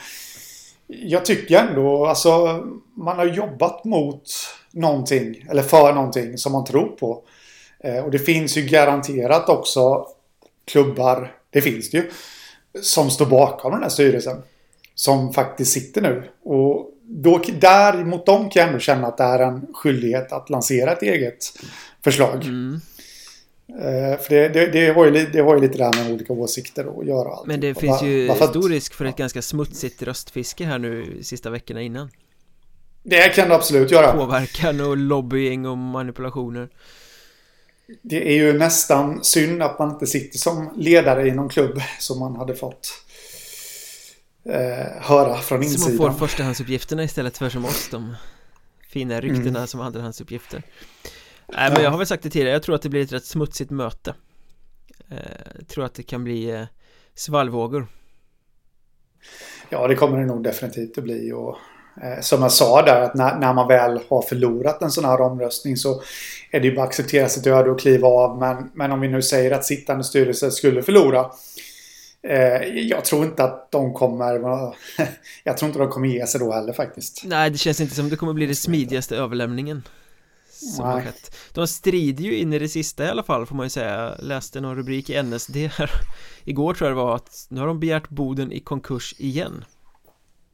[0.87, 2.63] jag tycker ändå, alltså
[2.93, 4.23] man har jobbat mot
[4.71, 7.23] någonting eller för någonting som man tror på.
[8.03, 10.07] Och det finns ju garanterat också
[10.65, 12.11] klubbar, det finns det ju,
[12.81, 14.37] som står bakom den här styrelsen.
[14.95, 16.23] Som faktiskt sitter nu.
[16.43, 20.49] Och då, där mot dem kan jag ändå känna att det är en skyldighet att
[20.49, 21.37] lansera ett eget
[22.03, 22.43] förslag.
[22.43, 22.81] Mm.
[23.69, 26.99] Uh, för det, det, det, har ju, det har ju lite där med olika åsikter
[26.99, 27.39] att göra.
[27.45, 28.47] Men det finns ju varför...
[28.47, 32.09] stor risk för ett ganska smutsigt röstfiske här nu sista veckorna innan.
[33.03, 34.11] Det kan det absolut göra.
[34.11, 36.69] Påverkan och lobbying och manipulationer.
[38.01, 42.19] Det är ju nästan synd att man inte sitter som ledare i någon klubb som
[42.19, 42.91] man hade fått
[44.45, 45.97] eh, höra från insidan.
[45.97, 48.15] Så man får förstahandsuppgifterna istället för som oss, de
[48.89, 49.67] fina ryktena mm.
[49.67, 50.63] som andrahandsuppgifter.
[51.47, 53.25] Nej men jag har väl sagt det tidigare, jag tror att det blir ett rätt
[53.25, 54.15] smutsigt möte
[55.07, 56.63] Jag eh, tror att det kan bli eh,
[57.15, 57.87] svallvågor
[59.69, 61.57] Ja det kommer det nog definitivt att bli och
[62.21, 65.77] som jag sa där att när, när, man väl har förlorat en sån här omröstning
[65.77, 66.01] så
[66.51, 68.39] är det ju bara att acceptera sitt öde och kliva av.
[68.39, 71.25] Men, men om vi nu säger att sittande styrelse skulle förlora
[72.73, 74.39] jag tror inte att de kommer
[75.43, 77.21] Jag tror inte de kommer ge sig då heller faktiskt.
[77.25, 79.83] Nej det känns inte som det kommer bli det smidigaste överlämningen.
[80.49, 81.35] Som har skett.
[81.53, 84.15] De strider ju in i det sista i alla fall får man ju säga.
[84.19, 85.91] Läste någon rubrik i NSD här.
[86.43, 89.65] Igår tror jag det var att nu har de begärt Boden i konkurs igen.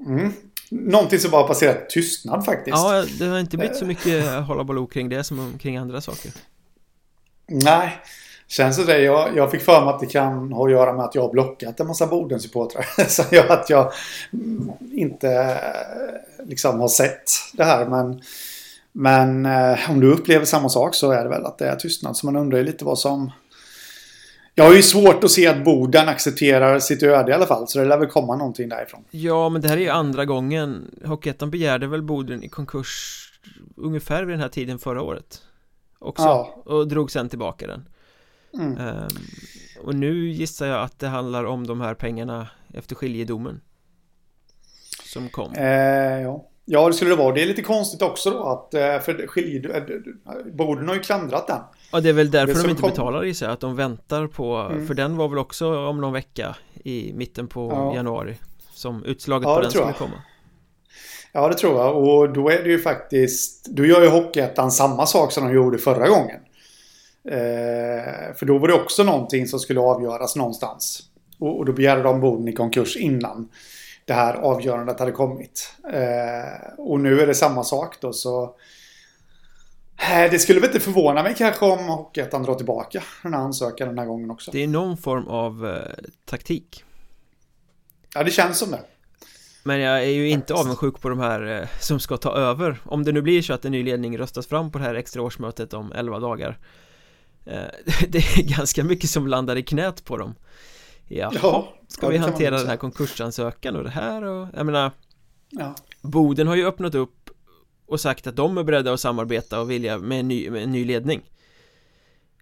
[0.06, 0.34] Mm.
[0.72, 5.10] Någonting som bara passerat tystnad faktiskt Ja, det har inte blivit så mycket hålla kring
[5.10, 6.32] det som kring andra saker
[7.48, 8.02] Nej
[8.48, 11.16] Känns det jag, jag fick för mig att det kan ha att göra med att
[11.16, 12.86] jag har blockat en massa Bodensupportrar.
[13.08, 13.92] Så jag, att jag
[14.92, 15.62] inte
[16.44, 17.86] liksom har sett det här.
[17.86, 18.22] Men
[18.92, 22.18] men eh, om du upplever samma sak så är det väl att det är tystnad.
[22.18, 23.32] Så man undrar ju lite vad som...
[24.56, 27.68] Jag har ju svårt att se att Boden accepterar sitt öde i alla fall.
[27.68, 29.04] Så det lär väl komma någonting därifrån.
[29.12, 30.96] Ja, men det här är ju andra gången.
[31.06, 33.28] Hockeyettan begärde väl Boden i konkurs
[33.76, 35.42] ungefär vid den här tiden förra året.
[36.00, 36.24] Också.
[36.24, 36.64] Ja.
[36.66, 37.90] Och drog sen tillbaka den.
[38.54, 38.78] Mm.
[38.88, 39.08] Um,
[39.84, 43.62] och nu gissar jag att det handlar om de här pengarna efter skiljedomen.
[45.04, 45.54] Som kom.
[45.54, 46.51] Eh, ja.
[46.74, 47.34] Ja, det skulle det vara.
[47.34, 49.68] Det är lite konstigt också då att eh, för skilj...
[49.74, 49.84] Eh,
[50.54, 51.60] Borden har ju klandrat den.
[51.92, 52.90] Ja, det är väl därför de inte kom...
[52.90, 54.88] betalar i sig, att de väntar på, mm.
[54.88, 57.96] för den var väl också om någon vecka i mitten på ja.
[57.96, 58.36] januari
[58.74, 60.22] som utslaget ja, på den skulle komma.
[61.32, 61.98] Ja, det tror jag.
[61.98, 65.78] Och då är det ju faktiskt, då gör ju Hockeyettan samma sak som de gjorde
[65.78, 66.40] förra gången.
[67.28, 71.04] Eh, för då var det också någonting som skulle avgöras någonstans.
[71.40, 73.50] Och, och då begärde de Boden i konkurs innan
[74.06, 75.76] det här avgörandet hade kommit.
[75.94, 78.56] Eh, och nu är det samma sak då så...
[80.12, 83.88] Eh, det skulle väl inte förvåna mig kanske om Hockeyettan drar tillbaka den här ansökan
[83.88, 84.52] den här gången också.
[84.52, 86.84] Det är någon form av eh, taktik.
[88.14, 88.82] Ja, det känns som det.
[89.64, 93.04] Men jag är ju inte avundsjuk på de här eh, som ska ta över Om
[93.04, 95.74] det nu blir så att en ny ledning röstas fram på det här extra årsmötet
[95.74, 96.58] om 11 dagar
[97.46, 97.62] eh,
[98.08, 100.36] Det är ganska mycket som landar i knät på dem
[101.14, 104.92] Jaha, ja, ska vi hantera den här konkursansökan och det här och jag menar
[105.50, 105.76] ja.
[106.02, 107.30] Boden har ju öppnat upp
[107.86, 110.72] och sagt att de är beredda att samarbeta och vilja med en ny, med en
[110.72, 111.22] ny ledning.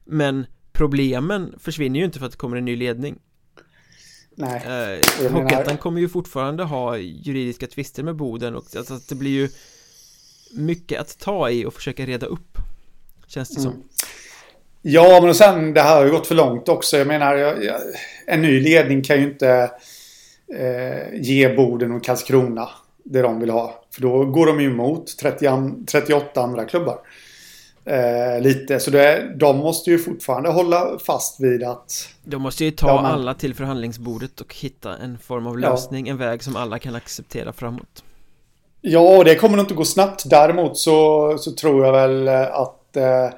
[0.05, 3.19] Men problemen försvinner ju inte för att det kommer en ny ledning.
[4.35, 5.01] Nej.
[5.21, 9.49] Eh, Hockeyettan kommer ju fortfarande ha juridiska tvister med Boden och alltså, det blir ju
[10.51, 12.57] mycket att ta i och försöka reda upp
[13.29, 13.71] Känns det mm.
[13.71, 13.83] som
[14.81, 16.97] Ja, men sen det här har ju gått för långt också.
[16.97, 17.81] Jag menar, jag, jag,
[18.27, 19.71] en ny ledning kan ju inte
[20.57, 22.69] eh, ge Boden och Karlskrona
[23.03, 23.83] det de vill ha.
[23.91, 25.49] För då går de ju emot 30,
[25.91, 26.99] 38 andra klubbar.
[27.85, 32.09] Eh, lite, så det, de måste ju fortfarande hålla fast vid att...
[32.23, 36.07] De måste ju ta ja, men, alla till förhandlingsbordet och hitta en form av lösning,
[36.07, 36.11] ja.
[36.11, 38.03] en väg som alla kan acceptera framåt.
[38.81, 40.29] Ja, och det kommer nog inte gå snabbt.
[40.29, 43.29] Däremot så, så tror jag väl att eh,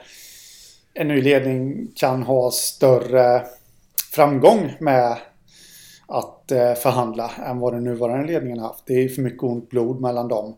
[0.93, 3.45] en ny ledning kan ha större
[4.11, 5.17] framgång med
[6.07, 8.85] att eh, förhandla än vad den nuvarande ledningen har haft.
[8.85, 10.55] Det är för mycket ont blod mellan dem.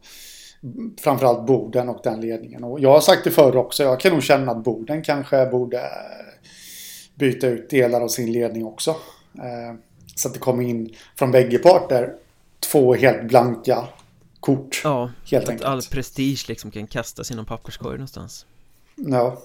[1.02, 2.64] framförallt Boden och den ledningen.
[2.64, 5.82] Och jag har sagt det förr också, jag kan nog känna att Boden kanske borde
[7.16, 8.90] byta ut delar av sin ledning också.
[9.36, 9.76] Eh,
[10.16, 12.14] så att det kommer in från bägge parter
[12.60, 13.88] två helt blanka
[14.40, 14.82] kort.
[14.84, 15.68] Ja, helt att enkelt.
[15.70, 18.46] all prestige liksom kan kastas i någon papperskorg någonstans.
[18.96, 19.38] Ja.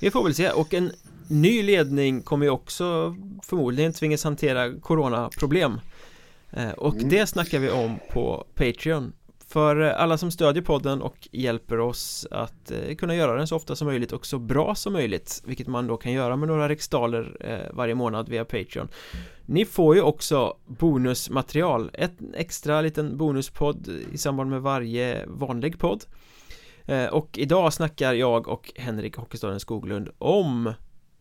[0.00, 0.50] Vi får väl se.
[0.50, 0.92] Och en
[1.28, 5.80] ny ledning kommer ju också förmodligen tvingas hantera coronaproblem.
[6.50, 7.08] Eh, och mm.
[7.08, 9.12] det snackar vi om på Patreon.
[9.48, 13.76] För alla som stödjer podden och hjälper oss att eh, kunna göra den så ofta
[13.76, 17.36] som möjligt och så bra som möjligt Vilket man då kan göra med några riksdaler
[17.40, 18.88] eh, varje månad via Patreon.
[19.46, 21.90] Ni får ju också bonusmaterial.
[21.92, 26.04] Ett extra liten bonuspodd i samband med varje vanlig podd
[26.88, 30.72] Eh, och idag snackar jag och Henrik Hockeystaden Skoglund om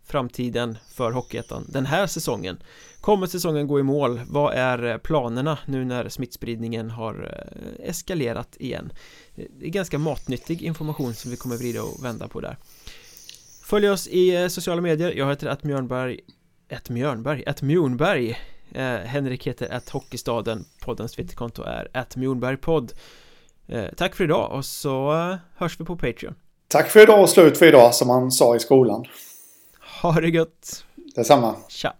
[0.03, 2.63] framtiden för Hockeyettan den här säsongen
[3.01, 4.21] Kommer säsongen gå i mål?
[4.29, 7.47] Vad är eh, planerna nu när smittspridningen har
[7.81, 8.91] eh, eskalerat igen?
[9.35, 12.57] Det är ganska matnyttig information som vi kommer vrida och vända på där
[13.63, 16.19] Följ oss i sociala medier, jag heter att Mjörnberg
[16.69, 18.37] ett Mjörnberg, ett Mjörnberg.
[18.71, 22.93] eh, Henrik heter att Hockeystaden Poddens twitterkonto är att Mjörnbergpodd.
[23.97, 26.35] Tack för idag och så eh, hörs vi på Patreon.
[26.67, 29.05] Tack för idag och slut för idag som man sa i skolan.
[30.01, 30.85] Ha det gött.
[31.15, 31.55] Detsamma.
[31.67, 31.93] Tja